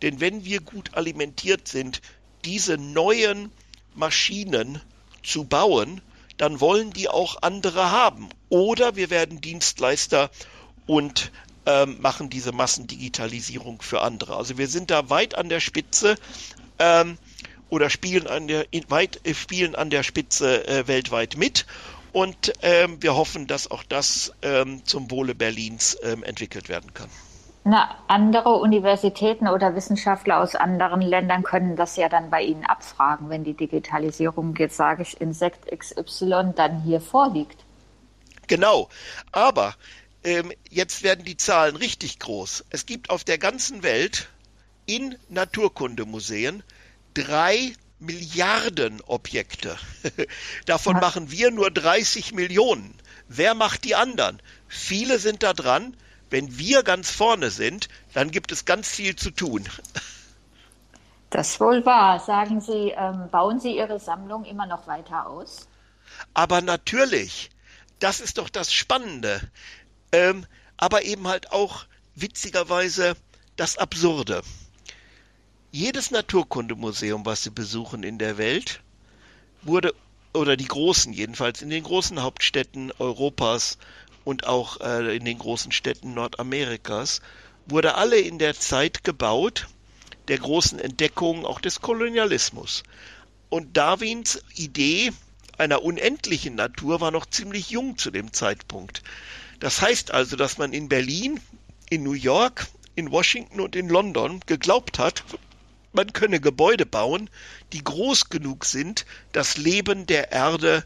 Denn 0.03 0.21
wenn 0.21 0.45
wir 0.45 0.61
gut 0.61 0.95
alimentiert 0.95 1.69
sind, 1.69 2.01
diese 2.49 2.79
neuen 2.79 3.53
Maschinen 3.95 4.81
zu 5.23 5.45
bauen, 5.45 6.01
dann 6.39 6.61
wollen 6.61 6.95
die 6.95 7.11
auch 7.11 7.43
andere 7.43 7.91
haben. 7.91 8.31
Oder 8.49 8.97
wir 8.97 9.11
werden 9.11 9.43
Dienstleister 9.43 10.31
und 10.87 11.31
ähm, 11.67 12.01
machen 12.01 12.31
diese 12.31 12.53
Massendigitalisierung 12.53 13.83
für 13.83 14.01
andere. 14.01 14.35
Also 14.37 14.57
wir 14.57 14.67
sind 14.67 14.91
da 14.91 15.11
weit 15.11 15.35
an 15.35 15.51
der 15.51 15.61
Spitze 15.61 16.17
ähm, 16.79 17.19
oder 17.69 17.91
spielen 17.91 18.27
an 18.27 18.49
der 18.49 18.65
weit 18.89 19.21
äh, 19.27 19.35
spielen 19.35 19.75
an 19.75 19.91
der 19.91 20.03
Spitze 20.03 20.67
äh, 20.67 20.89
weltweit 20.89 21.37
mit. 21.37 21.67
Und 22.13 22.55
ähm, 22.63 23.03
wir 23.03 23.15
hoffen, 23.15 23.47
dass 23.47 23.71
auch 23.71 23.83
das 23.83 24.33
ähm, 24.41 24.87
zum 24.87 25.11
Wohle 25.11 25.35
Berlins 25.35 25.99
ähm, 26.03 26.23
entwickelt 26.23 26.71
werden 26.71 26.95
kann. 26.95 27.11
Na, 27.65 27.97
andere 28.07 28.55
Universitäten 28.55 29.49
oder 29.49 29.75
Wissenschaftler 29.75 30.41
aus 30.41 30.55
anderen 30.55 31.03
Ländern 31.03 31.43
können 31.43 31.77
das 31.77 31.97
ja 31.97 32.09
dann 32.09 32.31
bei 32.31 32.43
Ihnen 32.43 32.65
abfragen, 32.65 33.29
wenn 33.29 33.45
die 33.45 33.55
Digitalisierung, 33.55 34.55
jetzt 34.57 34.77
sage 34.77 35.03
ich, 35.03 35.21
Insekt 35.21 35.67
XY 35.71 36.53
dann 36.55 36.81
hier 36.83 37.01
vorliegt. 37.01 37.65
Genau. 38.47 38.89
Aber 39.33 39.75
ähm, 40.25 40.53
jetzt 40.71 41.03
werden 41.03 41.25
die 41.25 41.37
Zahlen 41.37 41.77
richtig 41.77 42.19
groß. 42.19 42.65
Es 42.71 42.87
gibt 42.87 43.11
auf 43.11 43.25
der 43.25 43.39
ganzen 43.39 43.83
Welt 43.83 44.29
in 44.87 45.17
Naturkundemuseen 45.29 46.63
drei 47.15 47.75
Milliarden 48.01 49.01
Objekte. 49.03 49.77
Davon 50.67 50.95
ja. 50.95 51.01
machen 51.01 51.31
wir 51.31 51.51
nur 51.51 51.71
30 51.71 52.33
Millionen. 52.33 52.95
Wer 53.27 53.55
macht 53.55 53.85
die 53.85 53.95
anderen? 53.95 54.41
Viele 54.69 55.19
sind 55.19 55.43
da 55.43 55.53
dran 55.53 55.97
wenn 56.31 56.59
wir 56.59 56.83
ganz 56.83 57.11
vorne 57.11 57.51
sind, 57.51 57.89
dann 58.15 58.31
gibt 58.31 58.53
es 58.53 58.65
ganz 58.65 58.89
viel 58.89 59.17
zu 59.17 59.31
tun. 59.31 59.65
Das 61.31 61.61
wohl 61.61 61.85
wahr. 61.85 62.21
Sagen 62.21 62.61
Sie, 62.61 62.93
ähm, 62.97 63.29
bauen 63.31 63.61
Sie 63.61 63.77
Ihre 63.77 64.01
Sammlung 64.01 64.45
immer 64.45 64.67
noch 64.67 64.87
weiter 64.87 65.27
aus? 65.27 65.69
Aber 66.35 66.63
natürlich, 66.63 67.51
das 67.99 68.21
ist 68.21 68.39
doch 68.39 68.49
das 68.49 68.73
Spannende. 68.73 69.41
Ähm, 70.13 70.47
aber 70.79 71.03
eben 71.03 71.29
halt 71.29 71.53
auch 71.53 71.85
witzigerweise 72.15 73.15
das 73.57 73.77
Absurde. 73.77 74.43
Jedes 75.71 76.11
Naturkundemuseum, 76.11 77.27
was 77.27 77.43
Sie 77.43 77.51
besuchen 77.51 78.03
in 78.03 78.19
der 78.19 78.39
Welt, 78.39 78.81
wurde, 79.63 79.95
oder 80.33 80.57
die 80.57 80.67
großen 80.67 81.13
jedenfalls, 81.13 81.61
in 81.61 81.69
den 81.69 81.83
großen 81.83 82.23
Hauptstädten 82.23 82.93
Europas 82.99 83.77
und 84.29 84.47
auch 84.47 84.83
äh, 84.83 85.17
in 85.17 85.25
den 85.25 85.39
großen 85.39 85.73
Städten 85.73 86.13
Nordamerikas, 86.13 87.23
wurde 87.65 87.95
alle 87.95 88.19
in 88.19 88.39
der 88.39 88.53
Zeit 88.55 89.03
gebaut, 89.03 89.69
der 90.29 90.37
großen 90.37 90.79
Entdeckung 90.79 91.47
auch 91.47 91.63
des 91.63 91.81
Kolonialismus. 91.81 92.83
Und 93.49 93.79
Darwins 93.79 94.43
Idee 94.55 95.13
einer 95.57 95.83
unendlichen 95.83 96.57
Natur 96.57 97.01
war 97.01 97.11
noch 97.11 97.25
ziemlich 97.25 97.71
jung 97.71 97.97
zu 97.97 98.11
dem 98.11 98.35
Zeitpunkt. 98.35 99.03
Das 99.61 99.81
heißt 99.81 100.11
also, 100.11 100.37
dass 100.37 100.59
man 100.59 100.75
in 100.75 100.91
Berlin, 100.91 101.41
in 101.89 102.03
New 102.03 102.13
York, 102.13 102.67
in 102.97 103.11
Washington 103.11 103.61
und 103.61 103.77
in 103.77 103.89
London 103.89 104.41
geglaubt 104.45 104.99
hat, 104.99 105.25
man 105.95 106.13
könne 106.13 106.39
Gebäude 106.39 106.85
bauen, 106.85 107.31
die 107.73 107.83
groß 107.83 108.29
genug 108.29 108.67
sind, 108.67 109.07
das 109.33 109.57
Leben 109.57 110.05
der 110.05 110.33
Erde 110.33 110.85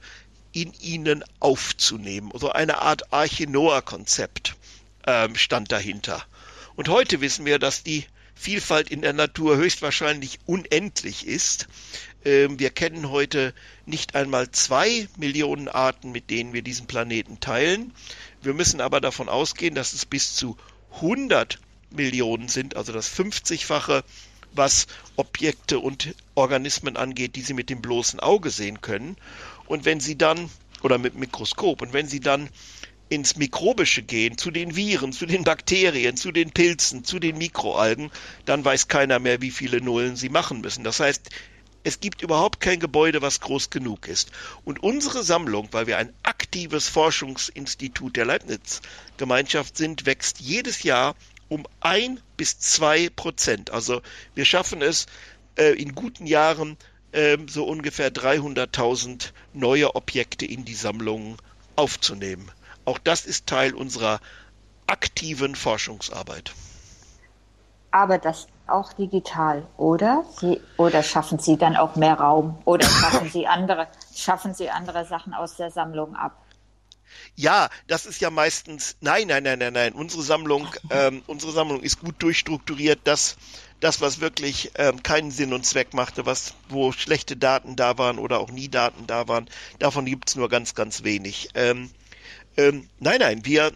in 0.52 0.72
ihnen 0.80 1.24
aufzunehmen. 1.40 2.28
So 2.28 2.34
also 2.34 2.52
eine 2.52 2.78
Art 2.78 3.12
Arche 3.12 3.46
Noah-Konzept 3.46 4.54
ähm, 5.06 5.36
stand 5.36 5.72
dahinter. 5.72 6.24
Und 6.76 6.88
heute 6.88 7.20
wissen 7.20 7.44
wir, 7.44 7.58
dass 7.58 7.82
die 7.82 8.04
Vielfalt 8.34 8.90
in 8.90 9.02
der 9.02 9.12
Natur 9.12 9.56
höchstwahrscheinlich 9.56 10.40
unendlich 10.46 11.26
ist. 11.26 11.68
Ähm, 12.24 12.58
wir 12.58 12.70
kennen 12.70 13.10
heute 13.10 13.54
nicht 13.86 14.14
einmal 14.14 14.50
zwei 14.50 15.08
Millionen 15.16 15.68
Arten, 15.68 16.12
mit 16.12 16.30
denen 16.30 16.52
wir 16.52 16.62
diesen 16.62 16.86
Planeten 16.86 17.40
teilen. 17.40 17.92
Wir 18.42 18.54
müssen 18.54 18.80
aber 18.80 19.00
davon 19.00 19.28
ausgehen, 19.28 19.74
dass 19.74 19.92
es 19.92 20.06
bis 20.06 20.34
zu 20.34 20.56
100 20.94 21.58
Millionen 21.90 22.48
sind, 22.48 22.76
also 22.76 22.92
das 22.92 23.08
50-fache, 23.16 24.02
was 24.54 24.86
Objekte 25.16 25.78
und 25.78 26.14
Organismen 26.34 26.96
angeht, 26.96 27.36
die 27.36 27.42
Sie 27.42 27.54
mit 27.54 27.70
dem 27.70 27.80
bloßen 27.80 28.20
Auge 28.20 28.50
sehen 28.50 28.80
können. 28.80 29.16
Und 29.66 29.85
wenn 29.85 30.01
Sie 30.01 30.16
dann, 30.16 30.51
oder 30.83 30.98
mit 30.98 31.14
Mikroskop, 31.14 31.83
und 31.83 31.92
wenn 31.92 32.09
Sie 32.09 32.20
dann 32.20 32.48
ins 33.12 33.37
Mikrobische 33.37 34.03
gehen, 34.03 34.38
zu 34.38 34.51
den 34.51 34.75
Viren, 34.75 35.12
zu 35.12 35.27
den 35.27 35.44
Bakterien, 35.44 36.16
zu 36.16 36.33
den 36.33 36.51
Pilzen, 36.51 37.05
zu 37.05 37.18
den 37.18 37.37
Mikroalgen, 37.37 38.11
dann 38.46 38.64
weiß 38.64 38.88
keiner 38.88 39.18
mehr, 39.18 39.42
wie 39.42 39.51
viele 39.51 39.83
Nullen 39.83 40.16
sie 40.16 40.31
machen 40.31 40.62
müssen. 40.62 40.83
Das 40.83 40.98
heißt, 40.98 41.29
es 41.85 42.01
gibt 42.01 42.22
überhaupt 42.22 42.61
kein 42.61 42.81
Gebäude, 42.81 43.20
was 43.20 43.40
groß 43.40 43.68
genug 43.68 44.09
ist. 44.09 44.31
Und 44.64 44.83
unsere 44.83 45.22
Sammlung, 45.25 45.68
weil 45.72 45.87
wir 45.87 45.98
ein 45.98 46.12
aktives 46.22 46.88
Forschungsinstitut 46.88 48.16
der 48.16 48.25
Leibniz-Gemeinschaft 48.25 49.77
sind, 49.77 50.07
wächst 50.07 50.40
jedes 50.40 50.83
Jahr 50.83 51.14
um 51.48 51.66
ein 51.81 52.18
bis 52.38 52.59
zwei 52.61 53.11
Prozent. 53.11 53.72
Also 53.72 54.01
wir 54.35 54.46
schaffen 54.46 54.81
es 54.81 55.07
äh, 55.59 55.72
in 55.75 55.94
guten 55.94 56.27
Jahren 56.27 56.79
äh, 57.12 57.38
so 57.48 57.64
ungefähr 57.64 58.12
300.000 58.12 59.33
neue 59.53 59.94
Objekte 59.94 60.46
in 60.46 60.64
die 60.64 60.75
Sammlung 60.75 61.37
aufzunehmen. 61.77 62.51
Auch 62.85 62.98
das 62.98 63.27
ist 63.27 63.46
Teil 63.46 63.75
unserer 63.75 64.20
aktiven 64.87 65.55
Forschungsarbeit. 65.55 66.53
Aber 67.90 68.18
das 68.18 68.46
auch 68.66 68.92
digital, 68.94 69.66
oder? 69.77 70.25
Sie, 70.40 70.61
oder 70.77 71.03
schaffen 71.03 71.38
Sie 71.38 71.57
dann 71.57 71.77
auch 71.77 71.96
mehr 71.96 72.14
Raum? 72.14 72.59
Oder 72.64 72.87
schaffen 73.01 73.31
Sie 73.31 73.46
andere, 73.46 73.88
schaffen 74.14 74.55
Sie 74.55 74.70
andere 74.70 75.05
Sachen 75.05 75.35
aus 75.35 75.57
der 75.57 75.70
Sammlung 75.70 76.16
ab? 76.16 76.37
Ja, 77.35 77.68
das 77.87 78.07
ist 78.07 78.20
ja 78.20 78.31
meistens. 78.31 78.96
Nein, 79.01 79.29
nein, 79.29 79.42
nein, 79.42 79.59
nein, 79.59 79.72
nein. 79.72 79.92
Unsere 79.92 80.22
Sammlung, 80.22 80.68
ähm, 80.90 81.22
unsere 81.27 81.53
Sammlung 81.53 81.83
ist 81.83 82.01
gut 82.01 82.14
durchstrukturiert. 82.22 83.01
Das, 83.05 83.37
das, 83.83 84.01
was 84.01 84.21
wirklich 84.21 84.71
ähm, 84.77 85.03
keinen 85.03 85.33
Sinn 85.33 85.53
und 85.53 85.66
Zweck 85.66 85.92
machte, 85.92 86.25
was, 86.25 86.55
wo 86.68 86.92
schlechte 86.92 87.37
Daten 87.37 87.75
da 87.75 87.99
waren 87.99 88.18
oder 88.18 88.38
auch 88.38 88.51
nie 88.51 88.68
Daten 88.68 89.09
da 89.09 89.27
waren, 89.27 89.51
davon 89.81 90.07
gibt's 90.07 90.37
nur 90.37 90.49
ganz, 90.49 90.77
ganz 90.77 91.03
wenig. 91.03 91.49
Ähm, 91.55 91.90
ähm, 92.57 92.88
nein, 93.01 93.18
nein, 93.18 93.45
wir 93.45 93.73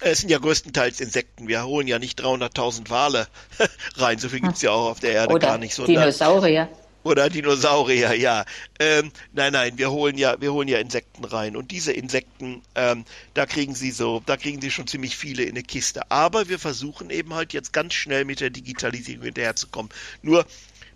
es 0.00 0.18
sind 0.18 0.28
ja 0.28 0.38
größtenteils 0.38 1.00
Insekten. 1.00 1.48
Wir 1.48 1.64
holen 1.64 1.88
ja 1.88 1.98
nicht 1.98 2.20
300.000 2.20 2.90
Wale 2.90 3.28
rein. 3.96 4.18
So 4.18 4.28
viel 4.28 4.40
gibt's 4.40 4.60
ja 4.60 4.70
auch 4.70 4.90
auf 4.90 5.00
der 5.00 5.12
Erde 5.12 5.32
Oder 5.32 5.46
gar 5.46 5.58
nicht. 5.58 5.74
Sondern, 5.74 5.94
Dinosaurier. 5.94 6.68
Oder 7.06 7.30
Dinosaurier, 7.30 8.14
ja. 8.14 8.44
Ähm, 8.80 9.12
nein, 9.32 9.52
nein, 9.52 9.78
wir 9.78 9.92
holen 9.92 10.18
ja, 10.18 10.40
wir 10.40 10.52
holen 10.52 10.66
ja 10.66 10.80
Insekten 10.80 11.24
rein. 11.24 11.54
Und 11.54 11.70
diese 11.70 11.92
Insekten, 11.92 12.62
ähm, 12.74 13.04
da 13.32 13.46
kriegen 13.46 13.76
sie 13.76 13.92
so, 13.92 14.24
da 14.26 14.36
kriegen 14.36 14.60
sie 14.60 14.72
schon 14.72 14.88
ziemlich 14.88 15.16
viele 15.16 15.44
in 15.44 15.50
eine 15.50 15.62
Kiste. 15.62 16.10
Aber 16.10 16.48
wir 16.48 16.58
versuchen 16.58 17.10
eben 17.10 17.32
halt 17.32 17.52
jetzt 17.52 17.72
ganz 17.72 17.94
schnell 17.94 18.24
mit 18.24 18.40
der 18.40 18.50
Digitalisierung 18.50 19.22
hinterherzukommen. 19.22 19.92
Nur 20.22 20.46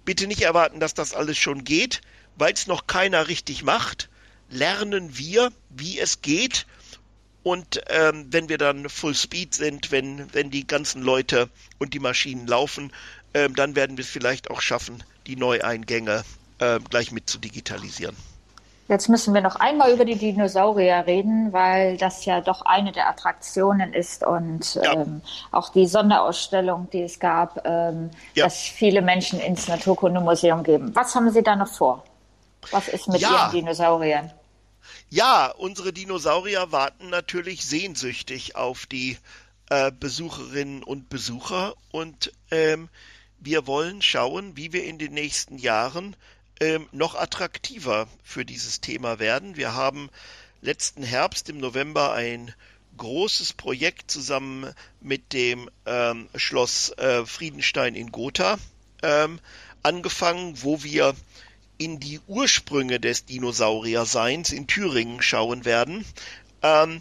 bitte 0.05 0.27
nicht 0.27 0.43
erwarten, 0.43 0.81
dass 0.81 0.95
das 0.95 1.15
alles 1.15 1.39
schon 1.39 1.63
geht, 1.63 2.01
weil 2.35 2.55
es 2.55 2.67
noch 2.67 2.89
keiner 2.89 3.29
richtig 3.29 3.63
macht. 3.63 4.09
Lernen 4.49 5.17
wir, 5.17 5.53
wie 5.69 6.01
es 6.01 6.23
geht 6.23 6.67
und 7.43 7.81
ähm, 7.89 8.27
wenn 8.31 8.49
wir 8.49 8.59
dann 8.59 8.89
Full 8.89 9.15
Speed 9.15 9.55
sind, 9.55 9.91
wenn, 9.91 10.33
wenn 10.35 10.51
die 10.51 10.67
ganzen 10.67 11.03
Leute 11.03 11.49
und 11.79 11.95
die 11.95 11.99
Maschinen 11.99 12.47
laufen, 12.47 12.93
ähm, 13.35 13.55
dann 13.55 13.77
werden 13.77 13.97
wir 13.97 14.05
es 14.05 14.11
vielleicht 14.11 14.51
auch 14.51 14.61
schaffen, 14.61 15.03
die 15.27 15.37
Neueingänge 15.37 16.25
äh, 16.59 16.79
gleich 16.81 17.13
mit 17.13 17.29
zu 17.29 17.39
digitalisieren. 17.39 18.17
Jetzt 18.91 19.09
müssen 19.09 19.35
wir 19.35 19.41
noch 19.41 19.55
einmal 19.55 19.93
über 19.93 20.05
die 20.05 20.17
Dinosaurier 20.17 21.05
reden, 21.07 21.53
weil 21.53 21.97
das 21.97 22.25
ja 22.25 22.41
doch 22.41 22.63
eine 22.63 22.91
der 22.91 23.09
Attraktionen 23.09 23.93
ist 23.95 24.27
und 24.27 24.75
ja. 24.75 24.95
ähm, 24.95 25.21
auch 25.53 25.69
die 25.69 25.87
Sonderausstellung, 25.87 26.89
die 26.93 27.03
es 27.03 27.21
gab, 27.21 27.65
ähm, 27.65 28.11
ja. 28.35 28.47
dass 28.47 28.59
viele 28.59 29.01
Menschen 29.01 29.39
ins 29.39 29.69
Naturkundemuseum 29.69 30.65
geben. 30.65 30.91
Was 30.95 31.15
haben 31.15 31.31
Sie 31.31 31.45
da 31.45 31.55
noch 31.55 31.73
vor? 31.73 32.05
Was 32.73 32.89
ist 32.89 33.07
mit 33.07 33.21
ja. 33.21 33.31
Ihren 33.31 33.53
Dinosauriern? 33.53 34.33
Ja, 35.09 35.55
unsere 35.57 35.93
Dinosaurier 35.93 36.73
warten 36.73 37.11
natürlich 37.11 37.65
sehnsüchtig 37.65 38.57
auf 38.57 38.87
die 38.87 39.19
äh, 39.69 39.93
Besucherinnen 39.93 40.83
und 40.83 41.09
Besucher 41.09 41.75
und 41.93 42.33
ähm, 42.51 42.89
wir 43.41 43.67
wollen 43.67 44.03
schauen, 44.03 44.57
wie 44.57 44.73
wir 44.73 44.85
in 44.85 44.99
den 44.99 45.15
nächsten 45.15 45.59
Jahren 45.59 46.15
ähm, 46.61 46.89
noch 46.93 47.15
attraktiver 47.15 48.07
für 48.23 48.45
dieses 48.45 48.81
Thema 48.81 49.19
werden. 49.19 49.57
Wir 49.57 49.75
haben 49.75 50.11
letzten 50.61 51.03
Herbst 51.03 51.49
im 51.49 51.59
November 51.59 52.13
ein 52.13 52.55
großes 52.99 53.55
Projekt 53.55 54.11
zusammen 54.11 54.73
mit 55.01 55.33
dem 55.33 55.71
ähm, 55.87 56.29
Schloss 56.35 56.91
äh, 56.99 57.25
Friedenstein 57.25 57.95
in 57.95 58.13
Gotha 58.13 58.59
ähm, 59.03 59.41
angefangen, 59.83 60.63
wo 60.63 60.83
wir 60.83 61.15
in 61.79 61.99
die 61.99 62.21
Ursprünge 62.27 63.01
des 63.01 63.25
Dinosaurierseins 63.25 64.51
in 64.51 64.67
Thüringen 64.67 65.23
schauen 65.23 65.65
werden. 65.65 66.05
Ähm, 66.63 67.01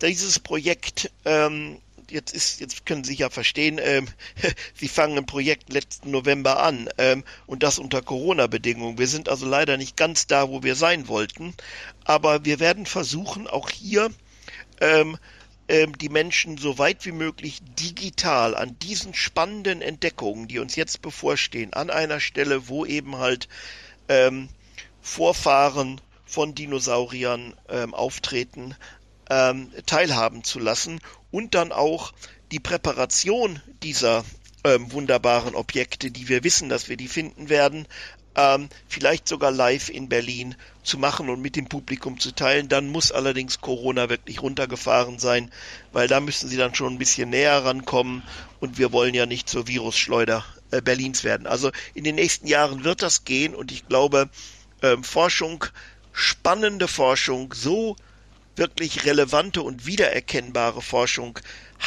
dieses 0.00 0.38
Projekt, 0.38 1.10
ähm, 1.24 1.80
jetzt 2.10 2.32
ist, 2.32 2.60
jetzt 2.60 2.86
können 2.86 3.04
Sie 3.04 3.14
ja 3.14 3.30
verstehen, 3.30 3.80
ähm, 3.82 4.08
Sie 4.74 4.88
fangen 4.88 5.18
ein 5.18 5.26
Projekt 5.26 5.72
letzten 5.72 6.10
November 6.10 6.62
an 6.62 6.88
ähm, 6.98 7.24
und 7.46 7.62
das 7.62 7.78
unter 7.78 8.02
Corona-Bedingungen. 8.02 8.98
Wir 8.98 9.08
sind 9.08 9.28
also 9.28 9.46
leider 9.46 9.76
nicht 9.76 9.96
ganz 9.96 10.26
da, 10.26 10.48
wo 10.48 10.62
wir 10.62 10.74
sein 10.74 11.08
wollten, 11.08 11.54
aber 12.04 12.44
wir 12.44 12.60
werden 12.60 12.86
versuchen, 12.86 13.46
auch 13.46 13.70
hier 13.70 14.10
ähm, 14.80 15.18
ähm, 15.68 15.96
die 15.96 16.08
Menschen 16.08 16.58
so 16.58 16.78
weit 16.78 17.06
wie 17.06 17.12
möglich 17.12 17.60
digital 17.78 18.56
an 18.56 18.76
diesen 18.80 19.14
spannenden 19.14 19.82
Entdeckungen, 19.82 20.48
die 20.48 20.58
uns 20.58 20.74
jetzt 20.76 21.00
bevorstehen, 21.00 21.72
an 21.72 21.90
einer 21.90 22.18
Stelle, 22.18 22.68
wo 22.68 22.84
eben 22.84 23.18
halt 23.18 23.48
ähm, 24.08 24.48
Vorfahren 25.00 26.00
von 26.26 26.54
Dinosauriern 26.54 27.54
ähm, 27.68 27.94
auftreten, 27.94 28.74
ähm, 29.30 29.70
teilhaben 29.86 30.42
zu 30.42 30.58
lassen 30.58 31.00
und 31.30 31.54
dann 31.54 31.72
auch 31.72 32.12
die 32.52 32.60
Präparation 32.60 33.60
dieser 33.82 34.24
ähm, 34.64 34.92
wunderbaren 34.92 35.54
Objekte, 35.54 36.10
die 36.10 36.28
wir 36.28 36.44
wissen, 36.44 36.68
dass 36.68 36.88
wir 36.88 36.96
die 36.96 37.08
finden 37.08 37.48
werden, 37.48 37.86
ähm, 38.36 38.68
vielleicht 38.88 39.28
sogar 39.28 39.50
live 39.50 39.88
in 39.88 40.08
Berlin 40.08 40.54
zu 40.82 40.98
machen 40.98 41.28
und 41.28 41.40
mit 41.40 41.56
dem 41.56 41.68
Publikum 41.68 42.20
zu 42.20 42.32
teilen. 42.32 42.68
Dann 42.68 42.88
muss 42.88 43.12
allerdings 43.12 43.60
Corona 43.60 44.08
wirklich 44.08 44.42
runtergefahren 44.42 45.18
sein, 45.18 45.50
weil 45.92 46.08
da 46.08 46.20
müssen 46.20 46.48
sie 46.48 46.56
dann 46.56 46.74
schon 46.74 46.94
ein 46.94 46.98
bisschen 46.98 47.30
näher 47.30 47.64
rankommen 47.64 48.22
und 48.60 48.78
wir 48.78 48.92
wollen 48.92 49.14
ja 49.14 49.26
nicht 49.26 49.48
zur 49.48 49.66
Virusschleuder 49.66 50.44
äh, 50.70 50.80
Berlins 50.80 51.24
werden. 51.24 51.46
Also 51.46 51.70
in 51.94 52.04
den 52.04 52.14
nächsten 52.14 52.46
Jahren 52.46 52.84
wird 52.84 53.02
das 53.02 53.24
gehen 53.24 53.54
und 53.54 53.72
ich 53.72 53.88
glaube, 53.88 54.28
ähm, 54.82 55.04
Forschung, 55.04 55.64
spannende 56.12 56.88
Forschung, 56.88 57.52
so 57.54 57.96
wirklich 58.60 59.04
relevante 59.04 59.62
und 59.62 59.86
wiedererkennbare 59.86 60.82
Forschung 60.82 61.40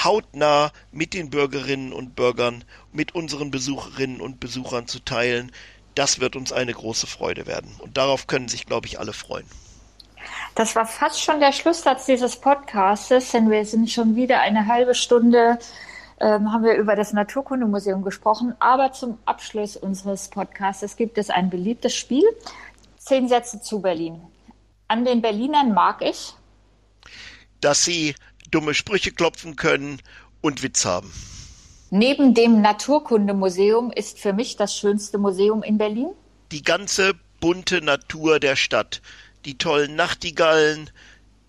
hautnah 0.03 0.71
mit 0.91 1.13
den 1.13 1.29
Bürgerinnen 1.29 1.93
und 1.93 2.15
Bürgern, 2.15 2.65
mit 2.91 3.15
unseren 3.15 3.51
Besucherinnen 3.51 4.19
und 4.19 4.41
Besuchern 4.41 4.88
zu 4.88 4.99
teilen, 4.99 5.53
das 5.95 6.19
wird 6.19 6.36
uns 6.36 6.51
eine 6.51 6.73
große 6.73 7.07
Freude 7.07 7.47
werden. 7.47 7.73
Und 7.79 7.95
darauf 7.95 8.27
können 8.27 8.49
sich, 8.49 8.65
glaube 8.65 8.88
ich, 8.88 8.99
alle 8.99 9.13
freuen. 9.13 9.45
Das 10.55 10.75
war 10.75 10.86
fast 10.86 11.21
schon 11.21 11.39
der 11.39 11.53
Schlusssatz 11.53 12.05
dieses 12.05 12.36
Podcastes, 12.36 13.31
denn 13.31 13.49
wir 13.49 13.65
sind 13.65 13.89
schon 13.89 14.15
wieder 14.15 14.41
eine 14.41 14.67
halbe 14.67 14.95
Stunde 14.95 15.59
ähm, 16.19 16.53
haben 16.53 16.63
wir 16.63 16.75
über 16.75 16.95
das 16.95 17.12
Naturkundemuseum 17.12 18.01
gesprochen. 18.01 18.55
Aber 18.59 18.93
zum 18.93 19.17
Abschluss 19.25 19.75
unseres 19.75 20.29
Podcasts 20.29 20.95
gibt 20.95 21.17
es 21.17 21.29
ein 21.29 21.49
beliebtes 21.49 21.93
Spiel. 21.95 22.23
Zehn 22.97 23.27
Sätze 23.27 23.62
zu 23.62 23.81
Berlin. 23.81 24.21
An 24.88 25.05
den 25.05 25.21
Berlinern 25.21 25.73
mag 25.73 26.01
ich, 26.01 26.33
dass 27.63 27.84
sie 27.84 28.15
dumme 28.52 28.73
Sprüche 28.73 29.12
klopfen 29.12 29.56
können 29.56 30.02
und 30.41 30.63
Witz 30.63 30.86
haben. 30.86 31.12
Neben 31.89 32.34
dem 32.34 32.62
Naturkundemuseum 32.62 33.91
ist 33.91 34.19
für 34.19 34.34
mich 34.34 34.56
das 34.56 34.76
schönste 34.76 35.17
Museum 35.17 35.63
in 35.63 35.78
Berlin. 35.78 36.10
Die 36.52 36.63
ganze 36.63 37.13
bunte 37.39 37.82
Natur 37.82 38.39
der 38.39 38.56
Stadt. 38.56 39.02
Die 39.45 39.58
tollen 39.58 39.95
Nachtigallen, 39.95 40.89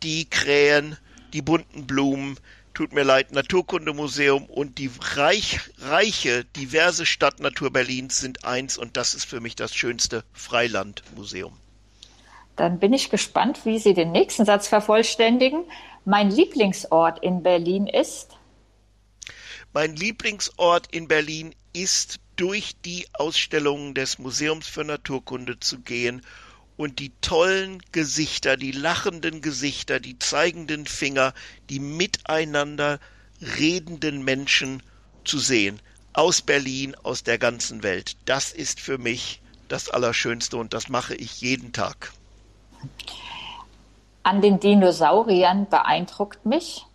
die 0.03 0.29
Krähen, 0.29 0.97
die 1.33 1.43
bunten 1.43 1.87
Blumen, 1.87 2.39
tut 2.75 2.93
mir 2.93 3.05
leid, 3.05 3.33
Naturkundemuseum 3.33 4.47
und 4.47 4.79
die 4.79 4.91
reich, 5.15 5.61
reiche, 5.79 6.45
diverse 6.57 7.07
Stadtnatur 7.07 7.73
Berlins 7.73 8.19
sind 8.19 8.45
eins 8.45 8.77
und 8.77 8.97
das 8.97 9.15
ist 9.15 9.25
für 9.25 9.41
mich 9.41 9.57
das 9.57 9.75
schönste 9.75 10.25
Freilandmuseum. 10.33 11.57
Dann 12.57 12.79
bin 12.79 12.93
ich 12.93 13.11
gespannt, 13.11 13.65
wie 13.65 13.79
Sie 13.79 13.95
den 13.95 14.13
nächsten 14.13 14.45
Satz 14.45 14.69
vervollständigen. 14.69 15.65
Mein 16.05 16.31
Lieblingsort 16.31 17.19
in 17.23 17.43
Berlin 17.43 17.87
ist? 17.87 18.37
Mein 19.73 19.97
Lieblingsort 19.97 20.87
in 20.95 21.09
Berlin 21.09 21.55
ist 21.73 22.21
durch 22.37 22.77
die 22.85 23.07
Ausstellungen 23.15 23.95
des 23.95 24.19
Museums 24.19 24.69
für 24.69 24.85
Naturkunde 24.85 25.59
zu 25.59 25.81
gehen 25.81 26.23
und 26.77 26.99
die 26.99 27.13
tollen 27.21 27.83
Gesichter, 27.91 28.57
die 28.57 28.73
lachenden 28.73 29.41
Gesichter, 29.41 29.99
die 29.99 30.19
zeigenden 30.19 30.87
Finger, 30.87 31.35
die 31.71 31.81
miteinander 31.81 33.01
redenden 33.59 34.25
Menschen 34.25 34.83
zu 35.25 35.39
sehen. 35.39 35.81
Aus 36.13 36.43
Berlin, 36.43 36.95
aus 37.03 37.25
der 37.25 37.39
ganzen 37.39 37.83
Welt. 37.83 38.17
Das 38.25 38.53
ist 38.53 38.79
für 38.79 38.99
mich 38.99 39.41
das 39.69 39.89
Allerschönste 39.89 40.57
und 40.57 40.73
das 40.73 40.89
mache 40.89 41.17
ich 41.17 41.41
jeden 41.41 41.73
Tag. 41.73 42.13
An 44.23 44.41
den 44.41 44.61
Dinosauriern 44.61 45.69
beeindruckt 45.69 46.47
mich, 46.47 46.87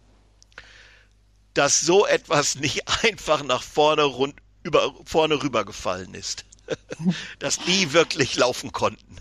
dass 1.53 1.81
so 1.81 2.05
etwas 2.05 2.55
nicht 2.55 2.83
einfach 3.03 3.43
nach 3.43 3.63
vorne, 3.63 4.03
rund, 4.03 4.35
über, 4.63 4.93
vorne 5.05 5.41
rübergefallen 5.41 6.13
ist. 6.13 6.45
dass 7.39 7.59
die 7.59 7.93
wirklich 7.93 8.35
laufen 8.35 8.71
konnten. 8.71 9.17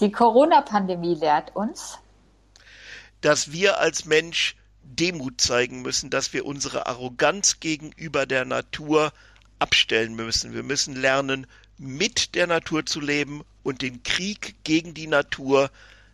Die 0.00 0.12
Corona-Pandemie 0.12 1.14
lehrt 1.14 1.54
uns, 1.56 1.98
dass 3.20 3.52
wir 3.52 3.78
als 3.78 4.04
Mensch 4.04 4.56
Demut 4.82 5.40
zeigen 5.40 5.82
müssen, 5.82 6.10
dass 6.10 6.32
wir 6.32 6.46
unsere 6.46 6.86
Arroganz 6.86 7.60
gegenüber 7.60 8.26
der 8.26 8.44
Natur 8.44 9.12
abstellen 9.58 10.14
müssen. 10.14 10.52
Wir 10.52 10.62
müssen 10.62 10.94
lernen, 10.94 11.46
mit 11.78 12.34
der 12.34 12.46
Natur 12.46 12.86
zu 12.86 13.00
leben 13.00 13.42
und 13.62 13.82
den 13.82 14.02
Krieg 14.02 14.54
gegen 14.64 14.94
die 14.94 15.06
Natur 15.06 15.70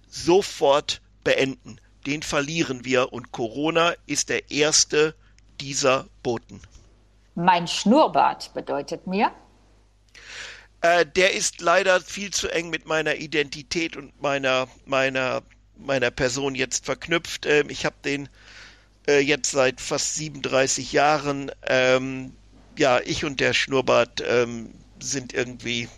sofort 0.08 1.00
beenden. 1.24 1.78
Den 2.06 2.22
verlieren 2.22 2.84
wir 2.84 3.12
und 3.12 3.32
Corona 3.32 3.94
ist 4.06 4.28
der 4.28 4.50
erste 4.50 5.14
dieser 5.60 6.08
Boten. 6.22 6.60
Mein 7.34 7.68
Schnurrbart 7.68 8.52
bedeutet 8.54 9.06
mir. 9.06 9.32
Äh, 10.80 11.06
der 11.06 11.32
ist 11.32 11.60
leider 11.60 12.00
viel 12.00 12.32
zu 12.32 12.48
eng 12.48 12.68
mit 12.70 12.86
meiner 12.86 13.14
Identität 13.14 13.96
und 13.96 14.20
meiner, 14.20 14.66
meiner, 14.84 15.42
meiner 15.76 16.10
Person 16.10 16.54
jetzt 16.56 16.84
verknüpft. 16.84 17.46
Ähm, 17.46 17.70
ich 17.70 17.86
habe 17.86 17.96
den 18.04 18.28
äh, 19.06 19.20
jetzt 19.20 19.52
seit 19.52 19.80
fast 19.80 20.16
37 20.16 20.92
Jahren. 20.92 21.52
Ähm, 21.66 22.34
ja, 22.76 23.00
ich 23.00 23.24
und 23.24 23.38
der 23.38 23.52
Schnurrbart 23.52 24.22
ähm, 24.26 24.74
sind 25.02 25.32
irgendwie 25.32 25.88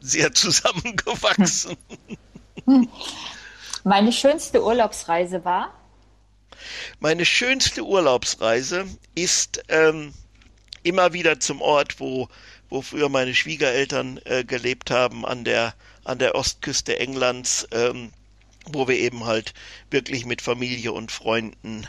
sehr 0.00 0.32
zusammengewachsen. 0.34 1.76
Meine 3.84 4.12
schönste 4.12 4.64
Urlaubsreise 4.64 5.44
war? 5.44 5.72
Meine 7.00 7.24
schönste 7.24 7.84
Urlaubsreise 7.84 8.86
ist 9.14 9.62
ähm, 9.68 10.14
immer 10.82 11.12
wieder 11.12 11.38
zum 11.40 11.60
Ort, 11.60 12.00
wo, 12.00 12.28
wo 12.68 12.82
früher 12.82 13.08
meine 13.08 13.34
Schwiegereltern 13.34 14.20
äh, 14.24 14.44
gelebt 14.44 14.90
haben, 14.90 15.26
an 15.26 15.44
der, 15.44 15.74
an 16.04 16.18
der 16.18 16.34
Ostküste 16.34 16.98
Englands, 16.98 17.66
ähm, 17.72 18.12
wo 18.64 18.88
wir 18.88 18.96
eben 18.96 19.24
halt 19.24 19.54
wirklich 19.90 20.24
mit 20.26 20.42
Familie 20.42 20.92
und 20.92 21.12
Freunden 21.12 21.86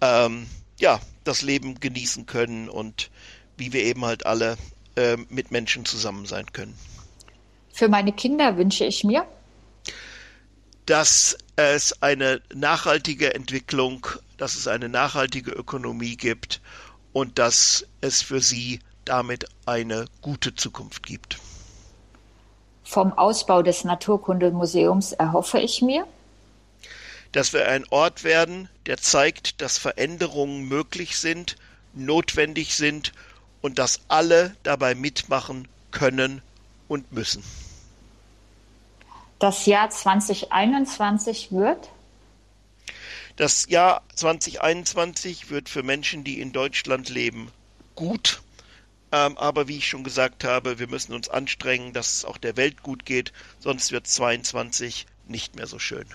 ähm, 0.00 0.46
ja, 0.78 1.00
das 1.24 1.42
Leben 1.42 1.78
genießen 1.78 2.26
können 2.26 2.68
und 2.68 3.10
wie 3.56 3.72
wir 3.72 3.84
eben 3.84 4.04
halt 4.04 4.26
alle 4.26 4.56
äh, 4.96 5.16
mit 5.28 5.50
Menschen 5.50 5.84
zusammen 5.84 6.26
sein 6.26 6.46
können. 6.52 6.76
Für 7.72 7.88
meine 7.88 8.12
Kinder 8.12 8.56
wünsche 8.56 8.84
ich 8.84 9.04
mir, 9.04 9.26
dass 10.86 11.36
es 11.56 12.02
eine 12.02 12.42
nachhaltige 12.54 13.34
Entwicklung, 13.34 14.06
dass 14.36 14.54
es 14.54 14.68
eine 14.68 14.88
nachhaltige 14.88 15.52
Ökonomie 15.52 16.16
gibt 16.16 16.60
und 17.12 17.38
dass 17.38 17.86
es 18.00 18.22
für 18.22 18.40
sie 18.40 18.80
damit 19.04 19.46
eine 19.66 20.06
gute 20.20 20.54
Zukunft 20.54 21.06
gibt. 21.06 21.38
Vom 22.84 23.12
Ausbau 23.16 23.62
des 23.62 23.84
Naturkundemuseums 23.84 25.12
erhoffe 25.12 25.58
ich 25.58 25.82
mir, 25.82 26.06
dass 27.32 27.54
wir 27.54 27.66
ein 27.66 27.86
Ort 27.88 28.24
werden, 28.24 28.68
der 28.84 28.98
zeigt, 28.98 29.62
dass 29.62 29.78
Veränderungen 29.78 30.68
möglich 30.68 31.16
sind, 31.16 31.56
notwendig 31.94 32.74
sind 32.74 33.12
und 33.62 33.78
dass 33.78 34.00
alle 34.08 34.54
dabei 34.62 34.94
mitmachen 34.94 35.66
können 35.90 36.42
und 36.88 37.12
müssen. 37.12 37.42
Das 39.38 39.66
Jahr 39.66 39.90
2021 39.90 41.50
wird? 41.50 41.88
Das 43.36 43.68
Jahr 43.68 44.02
2021 44.14 45.50
wird 45.50 45.68
für 45.68 45.82
Menschen, 45.82 46.22
die 46.22 46.40
in 46.40 46.52
Deutschland 46.52 47.08
leben, 47.08 47.50
gut. 47.94 48.42
Ähm, 49.10 49.36
aber 49.36 49.68
wie 49.68 49.78
ich 49.78 49.88
schon 49.88 50.04
gesagt 50.04 50.44
habe, 50.44 50.78
wir 50.78 50.88
müssen 50.88 51.12
uns 51.12 51.28
anstrengen, 51.28 51.92
dass 51.92 52.14
es 52.14 52.24
auch 52.24 52.38
der 52.38 52.56
Welt 52.56 52.82
gut 52.82 53.04
geht, 53.04 53.32
sonst 53.58 53.92
wird 53.92 54.06
2022 54.06 55.06
nicht 55.26 55.56
mehr 55.56 55.66
so 55.66 55.78
schön. 55.78 56.06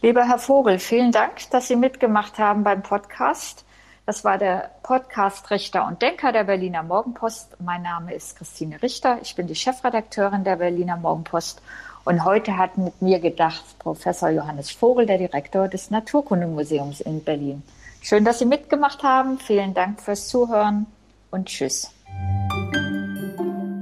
Lieber 0.00 0.26
Herr 0.26 0.38
Vogel, 0.38 0.78
vielen 0.78 1.12
Dank, 1.12 1.50
dass 1.50 1.68
Sie 1.68 1.76
mitgemacht 1.76 2.38
haben 2.38 2.64
beim 2.64 2.82
Podcast. 2.82 3.65
Das 4.06 4.22
war 4.22 4.38
der 4.38 4.70
Podcast 4.84 5.50
Richter 5.50 5.84
und 5.84 6.00
Denker 6.00 6.30
der 6.30 6.44
Berliner 6.44 6.84
Morgenpost. 6.84 7.56
Mein 7.60 7.82
Name 7.82 8.14
ist 8.14 8.36
Christine 8.36 8.80
Richter. 8.80 9.18
Ich 9.20 9.34
bin 9.34 9.48
die 9.48 9.56
Chefredakteurin 9.56 10.44
der 10.44 10.56
Berliner 10.56 10.96
Morgenpost. 10.96 11.60
Und 12.04 12.24
heute 12.24 12.56
hat 12.56 12.78
mit 12.78 13.02
mir 13.02 13.18
gedacht 13.18 13.64
Professor 13.80 14.28
Johannes 14.28 14.70
Vogel, 14.70 15.06
der 15.06 15.18
Direktor 15.18 15.66
des 15.66 15.90
Naturkundemuseums 15.90 17.00
in 17.00 17.24
Berlin. 17.24 17.64
Schön, 18.00 18.24
dass 18.24 18.38
Sie 18.38 18.46
mitgemacht 18.46 19.02
haben. 19.02 19.40
Vielen 19.40 19.74
Dank 19.74 20.00
fürs 20.00 20.28
Zuhören 20.28 20.86
und 21.32 21.46
Tschüss. 21.48 21.90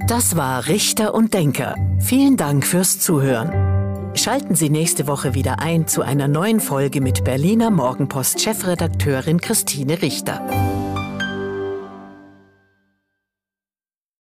Das 0.07 0.35
war 0.35 0.65
Richter 0.65 1.13
und 1.13 1.35
Denker. 1.35 1.75
Vielen 1.99 2.35
Dank 2.35 2.65
fürs 2.65 2.99
Zuhören. 2.99 3.64
Schalten 4.15 4.55
Sie 4.55 4.69
nächste 4.69 5.07
Woche 5.07 5.33
wieder 5.33 5.59
ein 5.59 5.87
zu 5.87 6.01
einer 6.01 6.29
neuen 6.29 6.61
Folge 6.61 7.01
mit 7.01 7.25
Berliner 7.25 7.69
Morgenpost-Chefredakteurin 7.69 9.41
Christine 9.41 10.01
Richter. 10.01 10.84